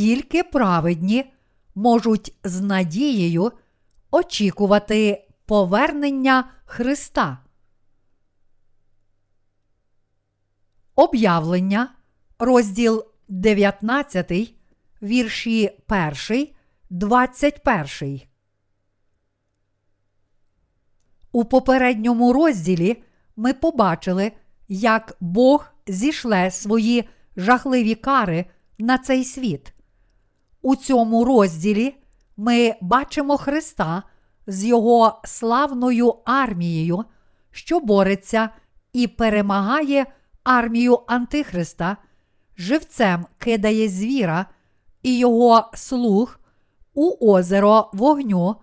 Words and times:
тільки 0.00 0.42
праведні 0.42 1.32
можуть 1.74 2.34
з 2.44 2.60
надією 2.60 3.52
очікувати 4.10 5.28
повернення 5.46 6.50
Христа. 6.64 7.38
Об'явлення, 10.94 11.94
розділ 12.38 13.04
19, 13.28 14.54
вірші 15.02 15.70
1, 16.30 16.48
21. 16.90 18.20
У 21.32 21.44
попередньому 21.44 22.32
розділі 22.32 23.02
ми 23.36 23.52
побачили, 23.52 24.32
як 24.68 25.16
Бог 25.20 25.72
зішле 25.86 26.50
свої 26.50 27.08
жахливі 27.36 27.94
кари 27.94 28.44
на 28.78 28.98
цей 28.98 29.24
світ. 29.24 29.74
У 30.62 30.76
цьому 30.76 31.24
розділі 31.24 31.94
ми 32.36 32.74
бачимо 32.80 33.36
Христа 33.36 34.02
з 34.46 34.64
Його 34.64 35.20
славною 35.24 36.14
армією, 36.24 37.04
що 37.50 37.80
бореться 37.80 38.50
і 38.92 39.06
перемагає 39.06 40.06
армію 40.44 41.00
Антихриста, 41.06 41.96
живцем 42.56 43.26
кидає 43.38 43.88
звіра 43.88 44.46
і 45.02 45.18
його 45.18 45.70
слуг 45.74 46.40
у 46.94 47.32
озеро 47.32 47.90
вогню, 47.92 48.56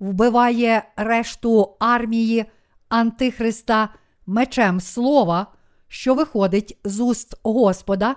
вбиває 0.00 0.82
решту 0.96 1.76
армії 1.78 2.44
Антихриста 2.88 3.88
мечем 4.26 4.80
слова, 4.80 5.46
що 5.88 6.14
виходить 6.14 6.78
з 6.84 7.00
уст 7.00 7.34
Господа, 7.42 8.16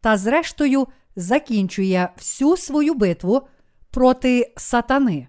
та 0.00 0.16
зрештою 0.16 0.86
закінчує 1.16 2.08
всю 2.16 2.56
свою 2.56 2.94
битву 2.94 3.42
проти 3.90 4.52
сатани. 4.56 5.28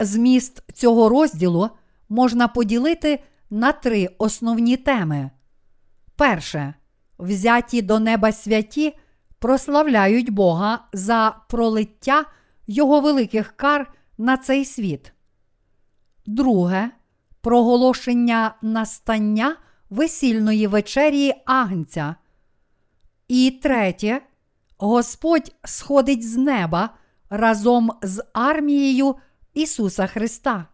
Зміст 0.00 0.62
цього 0.74 1.08
розділу 1.08 1.70
можна 2.08 2.48
поділити 2.48 3.22
на 3.50 3.72
три 3.72 4.08
основні 4.18 4.76
теми. 4.76 5.30
Перше, 6.16 6.74
взяті 7.18 7.82
до 7.82 7.98
неба 7.98 8.32
святі 8.32 8.94
прославляють 9.38 10.30
Бога 10.30 10.88
за 10.92 11.36
пролиття 11.48 12.24
Його 12.66 13.00
великих 13.00 13.52
кар 13.56 13.92
на 14.18 14.36
цей 14.36 14.64
світ. 14.64 15.12
Друге 16.26 16.90
проголошення 17.40 18.54
настання 18.62 19.56
весільної 19.90 20.66
вечері 20.66 21.32
Агнця. 21.46 22.16
І 23.28 23.50
третє, 23.62 24.20
Господь 24.78 25.54
сходить 25.64 26.30
з 26.30 26.36
неба 26.36 26.90
разом 27.30 27.92
з 28.02 28.24
армією 28.32 29.16
Ісуса 29.54 30.06
Христа. 30.06 30.66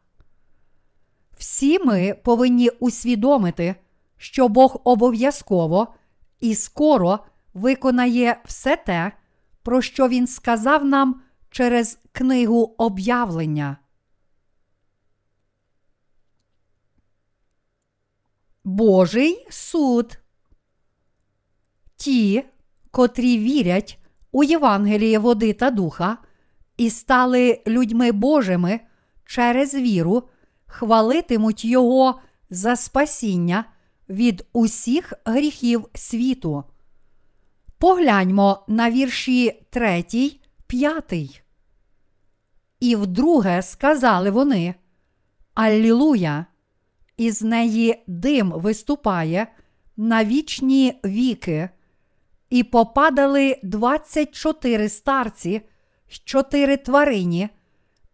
Всі 1.38 1.78
ми 1.78 2.14
повинні 2.24 2.68
усвідомити, 2.68 3.74
що 4.16 4.48
Бог 4.48 4.80
обов'язково 4.84 5.94
і 6.40 6.54
скоро 6.54 7.18
виконає 7.54 8.40
все 8.44 8.76
те, 8.76 9.12
про 9.62 9.82
що 9.82 10.08
Він 10.08 10.26
сказав 10.26 10.84
нам 10.84 11.22
через 11.50 11.98
книгу 12.12 12.74
об'явлення. 12.78 13.76
Божий 18.64 19.46
суд. 19.50 20.18
Ті, 21.96 22.44
котрі 22.90 23.38
вірять 23.38 24.01
у 24.32 24.44
Євангеліє 24.44 25.18
води 25.18 25.52
та 25.52 25.70
духа 25.70 26.18
і 26.76 26.90
стали 26.90 27.60
людьми 27.66 28.12
Божими 28.12 28.80
через 29.24 29.74
віру, 29.74 30.22
хвалитимуть 30.66 31.64
Його 31.64 32.20
за 32.50 32.76
спасіння 32.76 33.64
від 34.08 34.46
усіх 34.52 35.12
гріхів 35.24 35.88
світу. 35.94 36.64
Погляньмо 37.78 38.64
на 38.68 38.90
вірші 38.90 39.66
3, 39.70 40.04
5. 40.66 41.42
І 42.80 42.96
вдруге 42.96 43.62
сказали 43.62 44.30
вони 44.30 44.74
Аллілуя! 45.54 46.46
Із 47.16 47.42
неї 47.42 48.02
дим 48.06 48.52
виступає 48.56 49.46
на 49.96 50.24
вічні 50.24 51.00
віки, 51.04 51.70
і 52.52 52.62
попадали 52.62 53.60
двадцять 53.62 54.34
чотири 54.34 54.88
старці 54.88 55.62
чотири 56.24 56.76
тварині, 56.76 57.48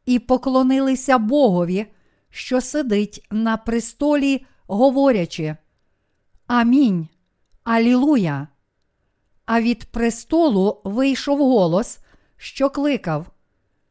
і 0.07 0.19
поклонилися 0.19 1.19
Богові, 1.19 1.87
що 2.31 2.61
сидить 2.61 3.27
на 3.31 3.57
престолі, 3.57 4.47
говорячи 4.67 5.57
Амінь. 6.47 7.09
Алілуя! 7.65 8.49
А 9.47 9.61
від 9.61 9.85
престолу 9.85 10.81
вийшов 10.85 11.39
голос, 11.39 11.99
що 12.37 12.71
кликав: 12.71 13.27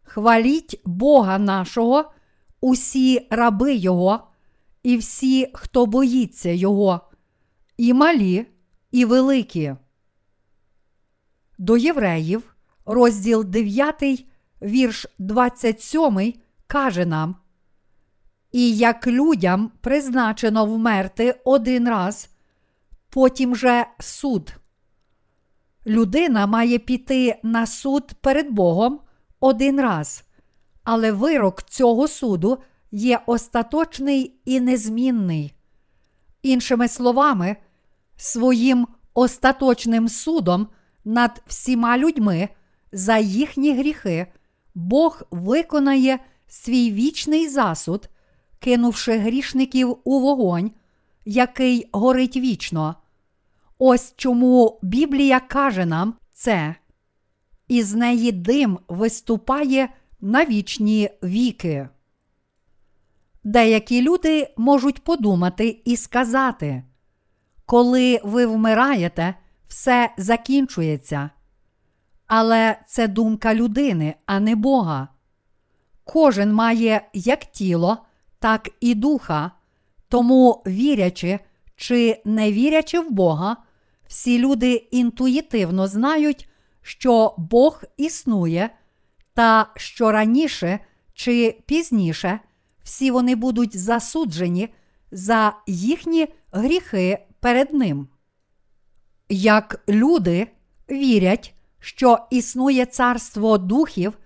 Хваліть 0.03 0.81
Бога 0.85 1.37
нашого, 1.37 2.11
усі 2.61 3.27
раби 3.29 3.75
Його, 3.75 4.27
і 4.83 4.97
всі, 4.97 5.51
хто 5.53 5.85
боїться 5.85 6.49
Його, 6.49 7.01
і 7.77 7.93
малі, 7.93 8.45
і 8.91 9.05
великі. 9.05 9.75
До 11.57 11.78
євреїв, 11.78 12.56
розділ 12.85 13.45
9, 13.45 14.25
вірш 14.62 15.06
27, 15.19 16.34
каже 16.68 17.06
нам: 17.06 17.35
І 18.51 18.78
як 18.78 19.07
людям 19.07 19.72
призначено 19.81 20.66
вмерти 20.66 21.41
один 21.45 21.90
раз, 21.90 22.29
потім 23.09 23.56
же 23.56 23.85
суд. 24.00 24.53
Людина 25.88 26.47
має 26.47 26.79
піти 26.79 27.40
на 27.44 27.66
суд 27.66 28.13
перед 28.22 28.51
Богом 28.51 29.00
один 29.39 29.81
раз, 29.81 30.24
але 30.84 31.12
вирок 31.12 31.63
цього 31.63 32.07
суду 32.07 32.57
є 32.91 33.19
остаточний 33.25 34.39
і 34.45 34.59
незмінний. 34.59 35.53
Іншими 36.41 36.88
словами, 36.88 37.56
своїм 38.16 38.88
остаточним 39.13 40.09
судом 40.09 40.68
над 41.07 41.41
всіма 41.47 41.97
людьми 41.97 42.50
за 42.91 43.18
їхні 43.18 43.73
гріхи 43.73 44.28
Бог 44.75 45.22
виконає 45.31 46.19
свій 46.47 46.91
вічний 46.91 47.47
засуд, 47.47 48.09
кинувши 48.59 49.18
грішників 49.18 49.97
у 50.03 50.19
вогонь, 50.19 50.72
який 51.25 51.90
горить 51.91 52.38
вічно. 52.38 52.95
Ось 53.78 54.13
чому 54.18 54.79
Біблія 54.81 55.40
каже 55.40 55.85
нам 55.85 56.13
це, 56.34 56.75
і 57.68 57.84
з 57.84 57.94
неї 57.95 58.31
дим 58.31 58.79
виступає 58.88 59.89
на 60.22 60.45
вічні 60.45 61.09
віки. 61.24 61.89
Деякі 63.44 64.01
люди 64.01 64.53
можуть 64.57 65.03
подумати 65.03 65.81
і 65.85 65.97
сказати, 65.97 66.84
коли 67.66 68.19
ви 68.24 68.45
вмираєте, 68.45 69.35
все 69.67 70.09
закінчується. 70.17 71.29
Але 72.27 72.80
це 72.88 73.07
думка 73.07 73.56
людини, 73.56 74.15
а 74.25 74.39
не 74.39 74.56
Бога. 74.56 75.07
Кожен 76.03 76.53
має 76.53 77.01
як 77.13 77.45
тіло, 77.45 77.97
так 78.39 78.69
і 78.80 78.95
духа, 78.95 79.51
тому 80.09 80.63
вірячи 80.68 81.39
чи 81.75 82.21
не 82.25 82.51
вірячи 82.51 83.00
в 83.00 83.12
Бога, 83.12 83.57
всі 84.07 84.39
люди 84.39 84.74
інтуїтивно 84.74 85.88
знають, 85.88 86.50
що 86.81 87.36
Бог 87.38 87.83
існує, 87.97 88.69
та 89.33 89.68
що 89.75 90.12
раніше 90.12 90.80
чи 91.13 91.59
пізніше 91.65 92.39
всі 92.88 93.12
вони 93.12 93.36
будуть 93.36 93.77
засуджені 93.77 94.69
за 95.12 95.53
їхні 95.68 96.27
гріхи 96.51 97.25
перед 97.39 97.74
Ним. 97.74 98.07
Як 99.29 99.83
люди 99.89 100.47
вірять, 100.89 101.53
що 101.79 102.19
існує 102.29 102.85
царство 102.85 103.57
духів, 103.57 104.18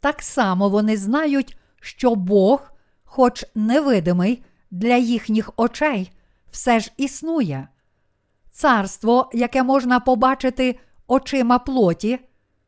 так 0.00 0.22
само 0.22 0.68
вони 0.68 0.96
знають, 0.96 1.56
що 1.80 2.14
Бог, 2.14 2.72
хоч 3.04 3.44
невидимий 3.54 4.44
для 4.70 4.96
їхніх 4.96 5.50
очей, 5.56 6.12
все 6.50 6.80
ж 6.80 6.92
існує. 6.96 7.68
Царство, 8.50 9.30
яке 9.32 9.62
можна 9.62 10.00
побачити 10.00 10.78
очима 11.06 11.58
плоті, 11.58 12.18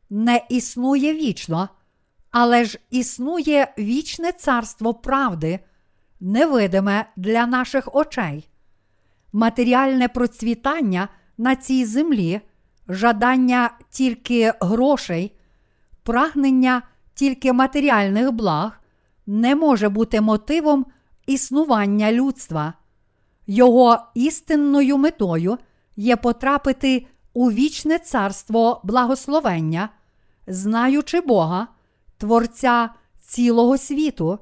не 0.09 0.41
існує 0.49 1.13
вічно, 1.13 1.69
але 2.31 2.65
ж 2.65 2.79
існує 2.89 3.73
вічне 3.77 4.31
царство 4.31 4.93
правди, 4.93 5.59
невидиме 6.19 7.05
для 7.15 7.45
наших 7.45 7.95
очей. 7.95 8.49
Матеріальне 9.33 10.07
процвітання 10.07 11.09
на 11.37 11.55
цій 11.55 11.85
землі 11.85 12.41
жадання 12.89 13.71
тільки 13.89 14.53
грошей, 14.61 15.35
прагнення 16.03 16.81
тільки 17.13 17.53
матеріальних 17.53 18.31
благ 18.31 18.79
не 19.27 19.55
може 19.55 19.89
бути 19.89 20.21
мотивом 20.21 20.85
існування 21.25 22.11
людства. 22.11 22.73
Його 23.47 23.99
істинною 24.15 24.97
метою 24.97 25.57
є 25.95 26.15
потрапити 26.15 27.07
у 27.33 27.51
вічне 27.51 27.99
царство 27.99 28.81
благословення, 28.83 29.89
знаючи 30.47 31.21
Бога, 31.21 31.67
Творця 32.17 32.89
цілого 33.21 33.77
світу, 33.77 34.39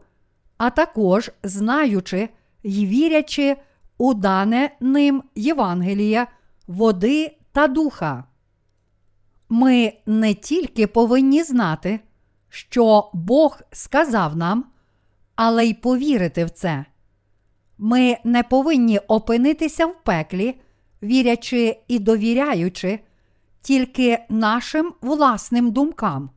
а 0.57 0.69
також 0.69 1.31
знаючи 1.44 2.30
й 2.63 2.86
вірячи 2.86 3.56
у 3.97 4.13
дане 4.13 4.69
ним 4.80 5.24
Євангеліє, 5.36 6.27
води 6.67 7.38
та 7.51 7.67
духа. 7.67 8.23
Ми 9.50 9.94
не 10.06 10.33
тільки 10.33 10.88
повинні 10.88 11.44
знати, 11.44 12.00
що 12.50 13.09
Бог 13.13 13.62
сказав 13.71 14.35
нам, 14.35 14.65
але 15.35 15.65
й 15.65 15.73
повірити 15.73 16.45
в 16.45 16.50
це. 16.50 16.85
Ми 17.77 18.17
не 18.23 18.44
повинні 18.44 19.00
опинитися 19.00 19.85
в 19.85 20.03
пеклі, 20.03 20.59
вірячи 21.03 21.79
і 21.88 22.00
довіряючи 22.00 23.00
тільки 23.61 24.25
нашим 24.29 24.94
власним 25.01 25.71
думкам. 25.71 26.29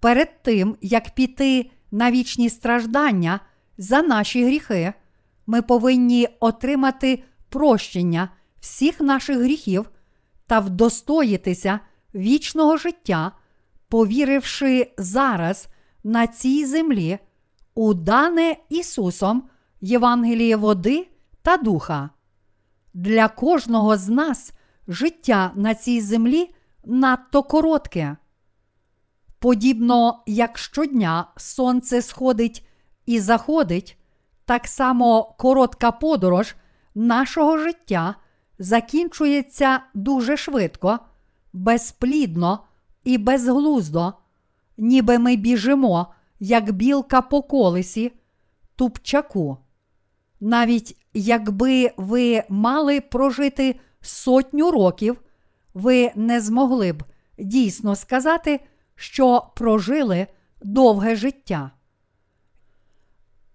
Перед 0.00 0.42
тим, 0.42 0.76
як 0.80 1.14
піти 1.14 1.70
на 1.90 2.10
вічні 2.10 2.50
страждання 2.50 3.40
за 3.78 4.02
наші 4.02 4.44
гріхи, 4.44 4.92
ми 5.46 5.62
повинні 5.62 6.28
отримати 6.40 7.22
прощення 7.48 8.28
всіх 8.62 9.00
наших 9.00 9.38
гріхів 9.38 9.90
та 10.46 10.60
вдостоїтися 10.60 11.80
вічного 12.14 12.76
життя, 12.76 13.32
повіривши 13.88 14.92
зараз 14.98 15.68
на 16.04 16.26
цій 16.26 16.66
землі 16.66 17.18
у 17.74 17.94
дане 17.94 18.56
Ісусом 18.68 19.48
Євангеліє 19.80 20.56
води 20.56 21.08
та 21.42 21.56
духа. 21.56 22.10
Для 22.94 23.28
кожного 23.28 23.96
з 23.96 24.08
нас 24.08 24.52
життя 24.88 25.52
на 25.54 25.74
цій 25.74 26.00
землі 26.00 26.54
надто 26.84 27.42
коротке. 27.42 28.16
Подібно 29.38 30.22
як 30.26 30.58
щодня 30.58 31.26
сонце 31.36 32.02
сходить 32.02 32.66
і 33.06 33.20
заходить, 33.20 33.98
так 34.44 34.66
само 34.66 35.34
коротка 35.38 35.90
подорож 35.90 36.54
нашого 36.94 37.58
життя 37.58 38.14
закінчується 38.58 39.80
дуже 39.94 40.36
швидко, 40.36 40.98
безплідно 41.52 42.64
і 43.04 43.18
безглуздо, 43.18 44.12
ніби 44.76 45.18
ми 45.18 45.36
біжимо, 45.36 46.14
як 46.40 46.72
білка 46.72 47.22
по 47.22 47.42
колесі, 47.42 48.12
тупчаку. 48.76 49.58
Навіть 50.40 50.96
якби 51.14 51.90
ви 51.96 52.42
мали 52.48 53.00
прожити 53.00 53.80
сотню 54.00 54.70
років, 54.70 55.20
ви 55.74 56.10
не 56.14 56.40
змогли 56.40 56.92
б 56.92 57.04
дійсно 57.38 57.96
сказати, 57.96 58.60
що 58.94 59.50
прожили 59.56 60.26
довге 60.62 61.16
життя. 61.16 61.70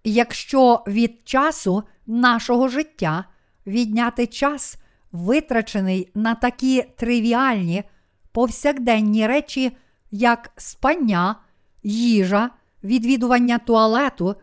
Якщо 0.03 0.83
від 0.87 1.27
часу 1.27 1.83
нашого 2.05 2.67
життя 2.67 3.25
відняти 3.67 4.27
час, 4.27 4.77
витрачений 5.17 6.11
на 6.15 6.35
такі 6.35 6.83
тривіальні 6.97 7.83
повсякденні 8.31 9.27
речі, 9.27 9.77
як 10.11 10.51
спання, 10.57 11.35
їжа, 11.83 12.49
відвідування 12.83 13.57
туалету, 13.57 14.35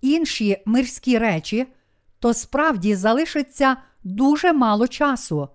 інші 0.00 0.62
мирські 0.66 1.18
речі, 1.18 1.66
то 2.18 2.34
справді 2.34 2.94
залишиться 2.94 3.76
дуже 4.04 4.52
мало 4.52 4.88
часу. 4.88 5.48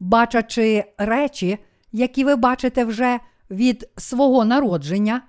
Бачачи 0.00 0.84
речі, 0.98 1.58
які 1.92 2.24
ви 2.24 2.36
бачите 2.36 2.84
вже 2.84 3.20
від 3.50 3.88
свого 3.96 4.44
народження, 4.44 5.22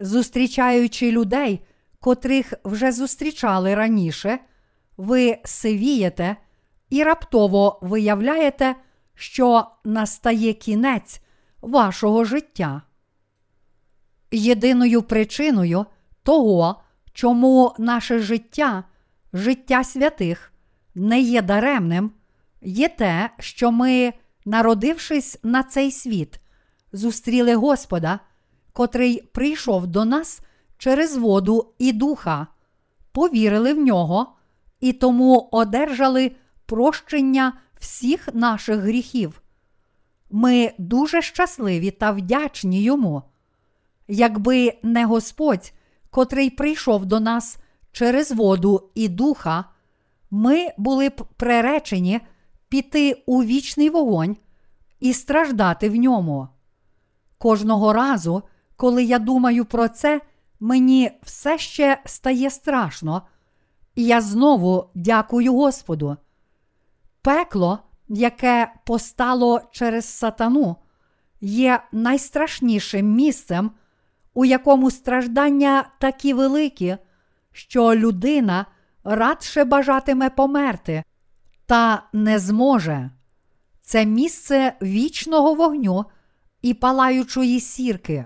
зустрічаючи 0.00 1.12
людей, 1.12 1.60
котрих 2.00 2.54
вже 2.64 2.92
зустрічали 2.92 3.74
раніше, 3.74 4.38
ви 4.96 5.38
сивієте 5.44 6.36
і 6.90 7.04
раптово 7.04 7.78
виявляєте, 7.82 8.74
що 9.14 9.66
настає 9.84 10.52
кінець 10.52 11.20
вашого 11.62 12.24
життя. 12.24 12.82
Єдиною 14.30 15.02
причиною 15.02 15.86
того, 16.22 16.82
чому 17.12 17.74
наше 17.78 18.18
життя, 18.18 18.84
життя 19.32 19.84
святих, 19.84 20.52
не 20.94 21.20
є 21.20 21.42
даремним, 21.42 22.10
є 22.62 22.88
те, 22.88 23.30
що 23.38 23.72
ми, 23.72 24.12
народившись 24.44 25.38
на 25.42 25.62
цей 25.62 25.90
світ, 25.90 26.40
зустріли 26.92 27.54
Господа, 27.54 28.20
котрий 28.72 29.22
прийшов 29.22 29.86
до 29.86 30.04
нас 30.04 30.40
через 30.78 31.16
воду 31.16 31.74
і 31.78 31.92
духа, 31.92 32.46
повірили 33.12 33.74
в 33.74 33.78
нього 33.78 34.32
і 34.80 34.92
тому 34.92 35.48
одержали 35.52 36.32
прощення 36.70 37.52
всіх 37.80 38.34
наших 38.34 38.80
гріхів. 38.80 39.42
Ми 40.30 40.72
дуже 40.78 41.22
щасливі 41.22 41.90
та 41.90 42.10
вдячні 42.10 42.82
йому. 42.82 43.22
Якби 44.08 44.78
не 44.82 45.04
Господь, 45.04 45.72
котрий 46.10 46.50
прийшов 46.50 47.06
до 47.06 47.20
нас 47.20 47.58
через 47.92 48.32
воду 48.32 48.90
і 48.94 49.08
духа, 49.08 49.64
ми 50.30 50.68
були 50.78 51.08
б 51.08 51.24
приречені 51.36 52.20
піти 52.68 53.22
у 53.26 53.44
вічний 53.44 53.90
вогонь 53.90 54.36
і 55.00 55.12
страждати 55.12 55.90
в 55.90 55.96
ньому. 55.96 56.48
Кожного 57.38 57.92
разу, 57.92 58.42
коли 58.76 59.04
я 59.04 59.18
думаю 59.18 59.64
про 59.64 59.88
це, 59.88 60.20
мені 60.60 61.10
все 61.22 61.58
ще 61.58 62.02
стає 62.06 62.50
страшно, 62.50 63.22
і 63.94 64.04
я 64.04 64.20
знову 64.20 64.90
дякую 64.94 65.52
Господу. 65.52 66.16
Пекло, 67.22 67.78
яке 68.08 68.72
постало 68.86 69.60
через 69.72 70.04
сатану, 70.04 70.76
є 71.40 71.82
найстрашнішим 71.92 73.14
місцем, 73.14 73.70
у 74.34 74.44
якому 74.44 74.90
страждання 74.90 75.90
такі 75.98 76.32
великі, 76.32 76.96
що 77.52 77.94
людина 77.94 78.66
радше 79.04 79.64
бажатиме 79.64 80.30
померти, 80.30 81.02
та 81.66 82.02
не 82.12 82.38
зможе. 82.38 83.10
Це 83.80 84.06
місце 84.06 84.72
вічного 84.82 85.54
вогню 85.54 86.04
і 86.62 86.74
палаючої 86.74 87.60
сірки. 87.60 88.24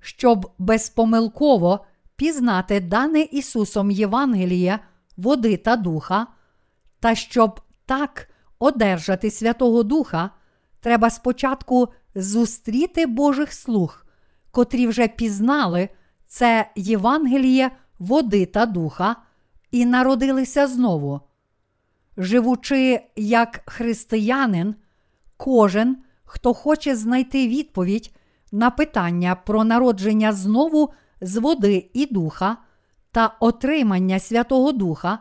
Щоб 0.00 0.52
безпомилково 0.58 1.86
пізнати 2.16 2.80
дане 2.80 3.20
Ісусом 3.20 3.90
Євангеліє, 3.90 4.78
води 5.16 5.56
та 5.56 5.76
духа, 5.76 6.26
та 7.06 7.14
щоб 7.14 7.60
так 7.84 8.28
одержати 8.58 9.30
Святого 9.30 9.82
Духа, 9.82 10.30
треба 10.80 11.10
спочатку 11.10 11.88
зустріти 12.14 13.06
Божих 13.06 13.52
слуг, 13.52 14.06
котрі 14.50 14.86
вже 14.86 15.08
пізнали 15.08 15.88
це 16.26 16.70
Євангеліє 16.76 17.70
води 17.98 18.46
та 18.46 18.66
духа, 18.66 19.16
і 19.70 19.86
народилися 19.86 20.66
знову. 20.66 21.20
Живучи 22.16 23.00
як 23.16 23.62
християнин, 23.66 24.74
кожен, 25.36 25.96
хто 26.24 26.54
хоче 26.54 26.96
знайти 26.96 27.48
відповідь 27.48 28.14
на 28.52 28.70
питання 28.70 29.34
про 29.34 29.64
народження 29.64 30.32
знову 30.32 30.92
з 31.20 31.36
води 31.36 31.90
і 31.92 32.06
духа 32.06 32.56
та 33.10 33.36
отримання 33.40 34.18
Святого 34.18 34.72
Духа, 34.72 35.18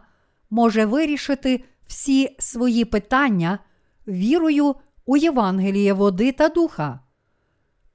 може 0.50 0.86
вирішити 0.86 1.64
всі 1.88 2.36
свої 2.40 2.86
питання 2.86 3.60
вірою 4.08 4.76
у 5.06 5.18
Євангеліє 5.18 5.94
води 5.94 6.32
та 6.32 6.50
духа. 6.50 7.00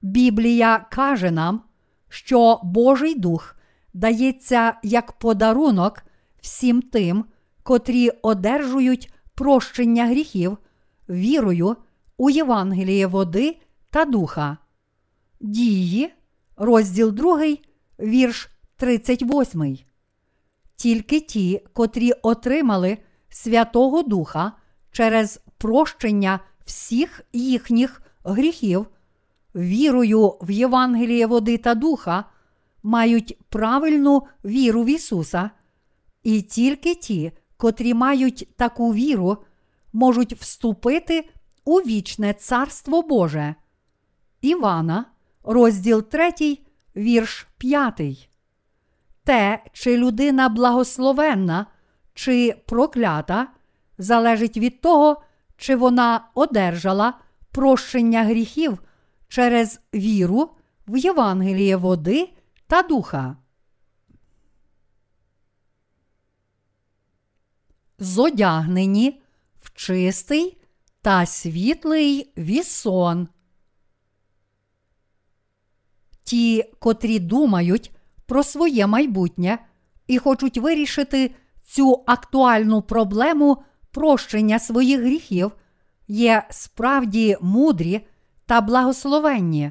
Біблія 0.02 0.86
каже 0.90 1.30
нам, 1.30 1.62
що 2.08 2.60
Божий 2.62 3.14
Дух 3.14 3.56
дається 3.94 4.74
як 4.82 5.12
подарунок 5.12 6.02
всім 6.40 6.82
тим, 6.82 7.24
котрі 7.62 8.10
одержують 8.22 9.12
прощення 9.34 10.06
гріхів 10.06 10.58
вірою 11.08 11.76
у 12.16 12.30
Євангеліє 12.30 13.06
води 13.06 13.56
та 13.90 14.04
духа. 14.04 14.56
Дії, 15.40 16.12
розділ 16.56 17.12
2, 17.12 17.56
вірш 18.00 18.50
38. 18.76 19.78
Тільки 20.76 21.20
ті, 21.20 21.62
котрі 21.72 22.12
отримали 22.22 22.98
Святого 23.30 24.02
Духа 24.02 24.52
через 24.92 25.40
прощення 25.58 26.40
всіх 26.64 27.20
їхніх 27.32 28.02
гріхів, 28.24 28.86
вірою 29.54 30.36
в 30.40 30.50
Євангеліє 30.50 31.26
води 31.26 31.58
та 31.58 31.74
духа, 31.74 32.24
мають 32.82 33.38
правильну 33.48 34.22
віру 34.44 34.82
в 34.82 34.86
Ісуса, 34.86 35.50
і 36.22 36.42
тільки 36.42 36.94
ті, 36.94 37.32
котрі 37.56 37.94
мають 37.94 38.48
таку 38.56 38.94
віру, 38.94 39.36
можуть 39.92 40.32
вступити 40.32 41.28
у 41.64 41.76
вічне 41.76 42.34
Царство 42.34 43.02
Боже. 43.02 43.54
Івана, 44.40 45.04
розділ 45.42 46.02
3, 46.02 46.58
вірш 46.96 47.46
5. 47.58 48.28
Те, 49.24 49.64
чи 49.72 49.96
людина 49.96 50.48
благословенна, 50.48 51.66
чи 52.14 52.56
проклята, 52.66 53.48
залежить 53.98 54.56
від 54.56 54.80
того, 54.80 55.22
чи 55.56 55.76
вона 55.76 56.28
одержала 56.34 57.18
прощення 57.50 58.24
гріхів 58.24 58.78
через 59.28 59.80
віру 59.94 60.50
в 60.88 60.96
Євангеліє 60.96 61.76
води 61.76 62.32
та 62.66 62.82
духа. 62.82 63.36
Зодягнені 67.98 69.22
в 69.60 69.72
чистий 69.74 70.60
та 71.02 71.26
світлий 71.26 72.32
вісон. 72.38 73.28
Ті, 76.22 76.62
котрі 76.78 77.18
думають 77.18 77.92
про 78.26 78.42
своє 78.42 78.86
майбутнє 78.86 79.58
і 80.06 80.18
хочуть 80.18 80.58
вирішити 80.58 81.34
цю 81.70 82.02
актуальну 82.06 82.82
проблему 82.82 83.62
прощення 83.90 84.58
своїх 84.58 85.00
гріхів, 85.00 85.52
є 86.08 86.42
справді 86.50 87.36
мудрі 87.40 88.06
та 88.46 88.60
благословенні. 88.60 89.70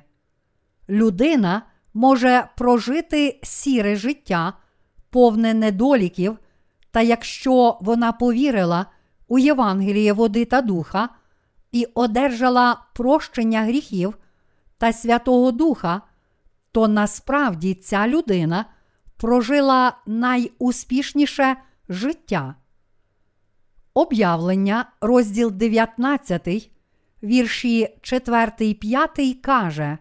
Людина 0.89 1.61
може 1.93 2.47
прожити 2.57 3.39
сіре 3.43 3.95
життя, 3.95 4.53
повне 5.09 5.53
недоліків, 5.53 6.37
та 6.91 7.01
якщо 7.01 7.77
вона 7.81 8.11
повірила 8.11 8.85
у 9.27 9.39
Євангеліє 9.39 10.13
води 10.13 10.45
та 10.45 10.61
духа 10.61 11.09
і 11.71 11.87
одержала 11.93 12.81
прощення 12.93 13.61
гріхів 13.61 14.17
та 14.77 14.93
Святого 14.93 15.51
Духа, 15.51 16.01
то 16.71 16.87
насправді 16.87 17.73
ця 17.73 18.07
людина 18.07 18.65
прожила 19.17 19.97
найуспішніше 20.05 21.55
життя. 21.89 22.55
Об'явлення, 23.93 24.91
розділ 25.01 25.51
19, 25.51 26.71
вірші 27.23 27.97
4 28.01 28.73
5 28.73 29.41
каже: 29.41 29.97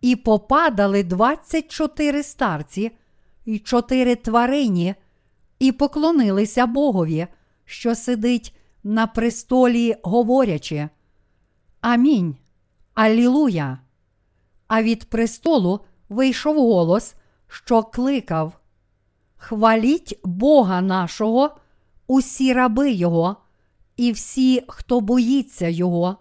І 0.00 0.16
попадали 0.16 1.04
24 1.04 2.22
старці 2.22 2.90
і 3.44 3.58
чотири 3.58 4.16
тварині, 4.16 4.94
і 5.58 5.72
поклонилися 5.72 6.66
Богові, 6.66 7.26
що 7.64 7.94
сидить 7.94 8.56
на 8.82 9.06
престолі, 9.06 9.96
говорячи. 10.02 10.88
Амінь. 11.80 12.36
Алілуя! 12.94 13.78
А 14.66 14.82
від 14.82 15.04
престолу 15.04 15.80
вийшов 16.08 16.56
голос, 16.56 17.14
що 17.48 17.82
кликав: 17.82 18.59
Хваліть 19.42 20.20
Бога 20.24 20.80
нашого, 20.80 21.56
усі 22.06 22.52
раби 22.52 22.90
Його, 22.90 23.36
і 23.96 24.12
всі, 24.12 24.64
хто 24.68 25.00
боїться 25.00 25.68
Його, 25.68 26.16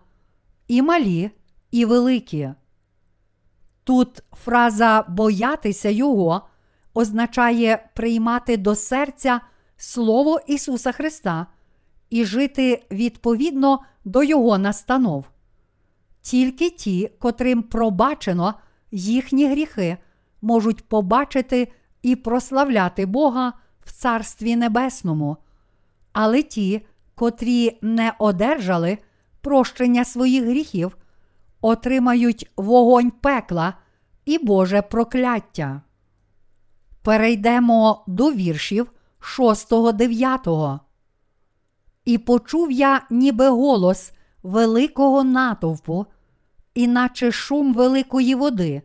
і 0.68 0.82
малі, 0.82 1.32
і 1.72 1.86
великі. 1.86 2.50
Тут 3.84 4.24
фраза 4.32 5.06
боятися 5.08 5.90
Його 5.90 6.42
означає 6.94 7.90
приймати 7.96 8.58
до 8.58 8.76
серця 8.76 9.42
Слово 9.78 10.40
Ісуса 10.48 10.92
Христа 10.92 11.48
і 12.10 12.26
жити 12.26 12.86
відповідно 12.92 13.80
до 14.06 14.24
Його 14.24 14.58
настанов. 14.58 15.26
Тільки 16.22 16.70
ті, 16.70 17.12
котрим 17.20 17.64
пробачено 17.64 18.54
їхні 18.92 19.48
гріхи, 19.48 19.98
можуть 20.42 20.88
побачити 20.88 21.72
і 22.02 22.16
прославляти 22.16 23.06
Бога 23.06 23.54
в 23.86 23.92
Царстві 23.92 24.56
Небесному, 24.56 25.38
але 26.14 26.44
ті, 26.44 26.86
котрі 27.16 27.78
не 27.82 28.14
одержали 28.20 28.98
прощення 29.42 30.06
своїх 30.06 30.44
гріхів, 30.44 30.98
отримають 31.62 32.52
вогонь 32.58 33.12
пекла 33.12 33.74
і 34.26 34.38
Боже 34.38 34.82
прокляття. 34.82 35.82
Перейдемо 37.02 38.04
до 38.08 38.32
віршів 38.32 38.92
6, 39.20 39.94
9. 39.94 40.48
І 42.06 42.18
почув 42.18 42.72
я, 42.72 43.02
ніби 43.10 43.50
голос 43.50 44.12
великого 44.44 45.24
натовпу, 45.24 46.06
іначе 46.74 47.32
шум 47.32 47.74
великої 47.74 48.36
води, 48.36 48.82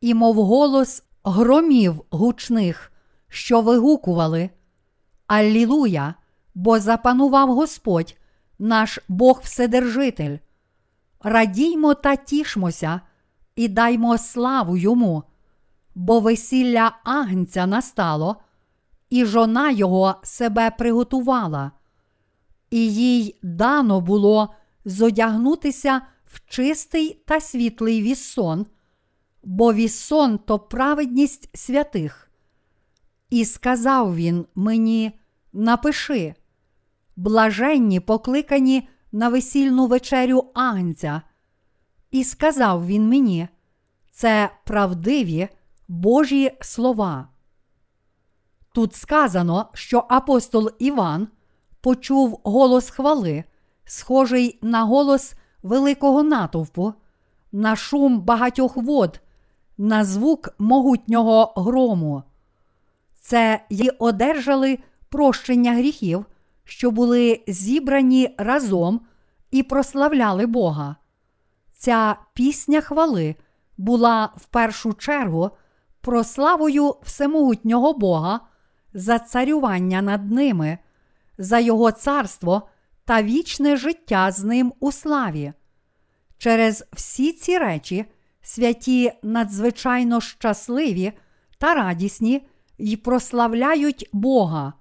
і 0.00 0.14
мов 0.14 0.34
голос 0.34 1.02
громів 1.24 2.04
гучних, 2.10 2.92
що 3.28 3.60
вигукували. 3.60 4.50
Аллілуя, 5.26 6.14
бо 6.54 6.80
запанував 6.80 7.54
Господь, 7.54 8.16
наш 8.58 8.98
Бог 9.08 9.40
Вседержитель. 9.44 10.38
Радіймо 11.22 11.94
та 11.94 12.16
тішмося 12.16 13.00
і 13.56 13.68
даймо 13.68 14.18
славу 14.18 14.76
йому, 14.76 15.22
бо 15.94 16.20
весілля 16.20 16.96
агнця 17.04 17.66
настало, 17.66 18.36
і 19.10 19.24
жона 19.24 19.70
його 19.70 20.14
себе 20.22 20.70
приготувала, 20.70 21.70
і 22.70 22.94
їй 22.94 23.38
дано 23.42 24.00
було 24.00 24.54
зодягнутися 24.84 26.02
в 26.24 26.40
чистий 26.46 27.22
та 27.26 27.40
світлий 27.40 28.02
віссон, 28.02 28.66
бо 29.42 29.72
віссон 29.72 30.38
то 30.38 30.58
праведність 30.58 31.56
святих. 31.56 32.30
І 33.30 33.44
сказав 33.44 34.16
він 34.16 34.46
мені: 34.54 35.12
Напиши, 35.52 36.34
блаженні 37.16 38.00
покликані 38.00 38.88
на 39.12 39.28
весільну 39.28 39.86
вечерю 39.86 40.44
Агнця. 40.54 41.22
І 42.10 42.24
сказав 42.24 42.86
він 42.86 43.08
мені, 43.08 43.48
це 44.12 44.50
правдиві 44.64 45.48
Божі 45.88 46.52
слова. 46.60 47.28
Тут 48.74 48.94
сказано, 48.94 49.70
що 49.74 50.04
апостол 50.08 50.70
Іван 50.78 51.28
почув 51.80 52.40
голос 52.44 52.90
хвали, 52.90 53.44
схожий 53.84 54.58
на 54.62 54.84
голос 54.84 55.34
великого 55.62 56.22
натовпу, 56.22 56.94
на 57.52 57.76
шум 57.76 58.20
багатьох 58.20 58.76
вод, 58.76 59.20
на 59.80 60.04
звук 60.04 60.48
могутнього 60.58 61.52
грому. 61.56 62.22
Це 63.20 63.60
й 63.70 63.92
одержали 63.98 64.78
прощення 65.08 65.72
гріхів, 65.74 66.26
що 66.64 66.90
були 66.90 67.40
зібрані 67.46 68.34
разом 68.38 69.00
і 69.50 69.62
прославляли 69.62 70.46
Бога. 70.46 70.96
Ця 71.72 72.16
пісня 72.34 72.80
хвали 72.80 73.36
була 73.78 74.32
в 74.36 74.44
першу 74.44 74.92
чергу 74.92 75.50
прославою 76.00 76.94
всемогутнього 77.02 77.92
Бога 77.92 78.40
за 78.94 79.18
царювання 79.18 80.02
над 80.02 80.30
ними, 80.30 80.78
за 81.38 81.58
Його 81.58 81.92
царство 81.92 82.68
та 83.04 83.22
вічне 83.22 83.76
життя 83.76 84.30
з 84.30 84.44
ним 84.44 84.72
у 84.80 84.92
славі. 84.92 85.52
Через 86.38 86.84
всі 86.92 87.32
ці 87.32 87.58
речі 87.58 88.06
святі 88.42 89.12
надзвичайно 89.22 90.20
щасливі 90.20 91.12
та 91.58 91.74
радісні 91.74 92.46
й 92.78 92.96
прославляють 92.96 94.08
Бога. 94.12 94.72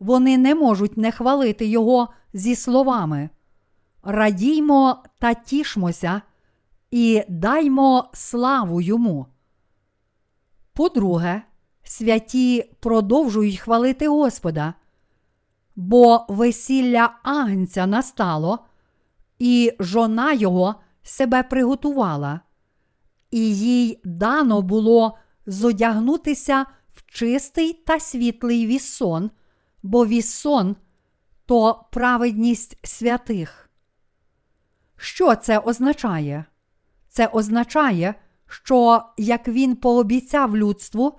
Вони 0.00 0.38
не 0.38 0.54
можуть 0.54 0.96
не 0.96 1.12
хвалити 1.12 1.66
Його 1.66 2.08
зі 2.32 2.56
словами. 2.56 3.30
Радіймо 4.02 5.02
та 5.18 5.34
тішмося 5.34 6.22
і 6.90 7.22
даймо 7.28 8.10
славу 8.12 8.80
йому. 8.80 9.26
По-друге, 10.72 11.42
святі 11.82 12.70
продовжують 12.80 13.58
хвалити 13.58 14.08
Господа, 14.08 14.74
бо 15.76 16.26
весілля 16.28 17.18
агнця 17.22 17.86
настало, 17.86 18.58
і 19.38 19.72
жона 19.78 20.32
його 20.32 20.74
себе 21.02 21.42
приготувала, 21.42 22.40
і 23.34 23.56
їй 23.56 24.00
дано 24.04 24.62
було 24.62 25.18
зодягнутися 25.46 26.66
в 26.92 27.02
чистий 27.06 27.72
та 27.72 28.00
світлий 28.00 28.66
вісон, 28.66 29.30
бо 29.82 30.06
вісон 30.06 30.76
то 31.46 31.84
праведність 31.92 32.78
святих. 32.86 33.70
Що 34.96 35.34
це 35.34 35.58
означає? 35.58 36.44
Це 37.08 37.26
означає, 37.26 38.14
що 38.46 39.02
як 39.16 39.48
Він 39.48 39.76
пообіцяв 39.76 40.56
людству, 40.56 41.18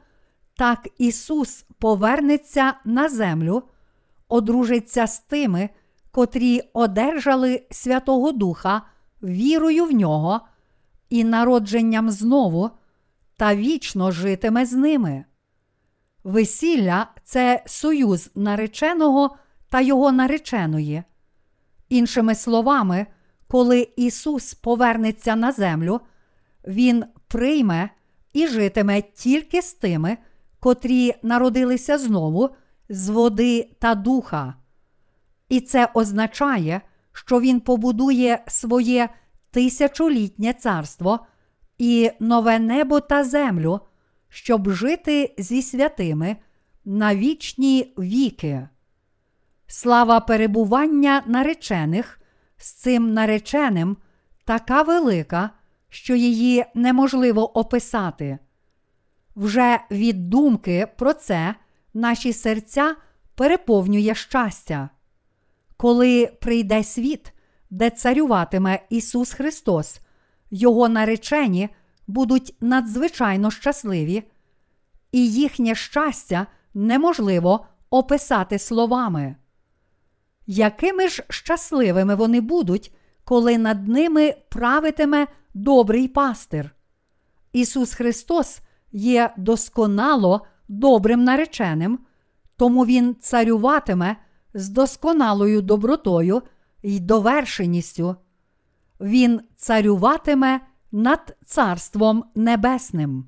так 0.58 0.88
Ісус 0.98 1.66
повернеться 1.80 2.74
на 2.86 3.10
землю, 3.10 3.64
одружиться 4.28 5.08
з 5.08 5.20
тими, 5.20 5.70
котрі 6.12 6.62
одержали 6.74 7.68
Святого 7.72 8.32
Духа 8.32 8.82
вірою 9.24 9.86
в 9.86 9.92
нього 9.92 10.42
і 11.16 11.24
народженням 11.24 12.12
знову, 12.12 12.70
та 13.38 13.56
вічно 13.56 14.12
житиме 14.12 14.66
з 14.66 14.74
ними. 14.74 15.26
Весілля 16.24 17.08
це 17.24 17.64
союз 17.66 18.32
нареченого 18.36 19.38
та 19.70 19.82
його 19.82 20.12
нареченої. 20.12 21.04
Іншими 21.90 22.36
словами, 22.36 23.08
коли 23.48 23.88
Ісус 23.96 24.54
повернеться 24.54 25.36
на 25.36 25.52
землю, 25.52 26.02
Він 26.68 27.06
прийме 27.28 27.90
і 28.34 28.48
житиме 28.48 29.02
тільки 29.02 29.62
з 29.62 29.74
тими, 29.74 30.18
котрі 30.60 31.14
народилися 31.24 31.98
знову 31.98 32.50
з 32.90 33.10
води 33.10 33.70
та 33.80 33.96
духа. 33.96 34.54
І 35.50 35.62
це 35.62 35.90
означає, 35.94 36.82
що 37.12 37.40
Він 37.40 37.60
побудує 37.60 38.44
своє 38.48 39.10
тисячолітнє 39.56 40.54
царство 40.54 41.20
і 41.78 42.12
нове 42.20 42.60
небо 42.60 43.00
та 43.00 43.24
землю, 43.24 43.80
щоб 44.30 44.70
жити 44.70 45.36
зі 45.38 45.62
святими 45.62 46.38
на 46.86 47.16
вічні 47.16 47.94
віки. 47.98 48.68
Слава 49.68 50.20
перебування 50.20 51.24
наречених 51.26 52.22
з 52.58 52.72
цим 52.72 53.14
нареченим 53.14 53.98
така 54.46 54.82
велика, 54.82 55.50
що 55.90 56.16
її 56.16 56.66
неможливо 56.74 57.60
описати. 57.60 58.38
Вже 59.36 59.80
від 59.92 60.30
думки 60.30 60.88
про 60.98 61.14
це 61.14 61.56
наші 61.94 62.34
серця 62.34 62.96
переповнює 63.36 64.16
щастя. 64.16 64.90
Коли 65.78 66.32
прийде 66.42 66.84
світ, 66.84 67.35
де 67.76 67.90
царюватиме 67.90 68.80
Ісус 68.90 69.34
Христос, 69.34 70.00
Його 70.52 70.90
наречені 70.90 71.70
будуть 72.08 72.56
надзвичайно 72.62 73.52
щасливі, 73.52 74.24
і 75.12 75.32
їхнє 75.32 75.76
щастя 75.76 76.48
неможливо 76.74 77.66
описати 77.90 78.60
словами. 78.60 79.36
Якими 80.48 81.08
ж 81.08 81.24
щасливими 81.30 82.16
вони 82.16 82.42
будуть, 82.42 82.96
коли 83.24 83.58
над 83.58 83.88
ними 83.88 84.36
правитиме 84.50 85.28
добрий 85.54 86.08
пастир? 86.08 86.76
Ісус 87.54 87.94
Христос 87.94 88.60
є 88.92 89.34
досконало 89.38 90.46
добрим 90.68 91.24
нареченим, 91.24 92.00
тому 92.58 92.86
Він 92.86 93.16
царюватиме 93.16 94.16
з 94.54 94.70
досконалою 94.70 95.62
добротою 95.62 96.42
й 96.86 97.00
довершеністю. 97.00 98.16
Він 99.00 99.42
царюватиме 99.56 100.62
над 100.92 101.38
Царством 101.46 102.24
Небесним. 102.36 103.26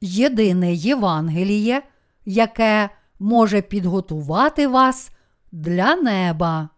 Єдине 0.00 0.72
Євангеліє, 0.72 1.82
яке 2.24 2.90
може 3.18 3.62
підготувати 3.62 4.66
вас 4.66 5.10
для 5.52 5.96
неба. 5.96 6.68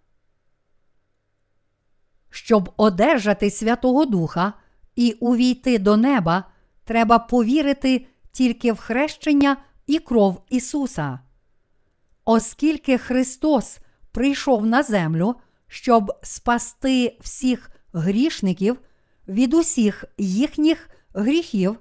Щоб 2.31 2.73
одержати 2.77 3.51
Святого 3.51 4.05
Духа 4.05 4.53
і 4.97 5.13
увійти 5.13 5.79
до 5.79 5.97
неба, 5.97 6.45
треба 6.85 7.19
повірити 7.19 8.07
тільки 8.33 8.73
в 8.73 8.79
хрещення 8.79 9.57
і 9.87 9.99
кров 9.99 10.43
Ісуса. 10.49 11.21
Оскільки 12.25 12.99
Христос 12.99 13.79
прийшов 14.13 14.67
на 14.67 14.83
землю, 14.83 15.35
щоб 15.69 16.13
спасти 16.23 17.17
всіх 17.21 17.71
грішників 17.93 18.79
від 19.29 19.55
усіх 19.55 20.05
їхніх 20.19 20.91
гріхів, 21.15 21.79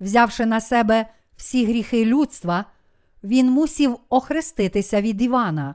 взявши 0.00 0.46
на 0.46 0.60
себе 0.60 1.06
всі 1.36 1.66
гріхи 1.66 2.04
людства, 2.04 2.64
Він 3.24 3.50
мусів 3.50 3.96
охреститися 4.08 5.00
від 5.00 5.22
Івана. 5.22 5.74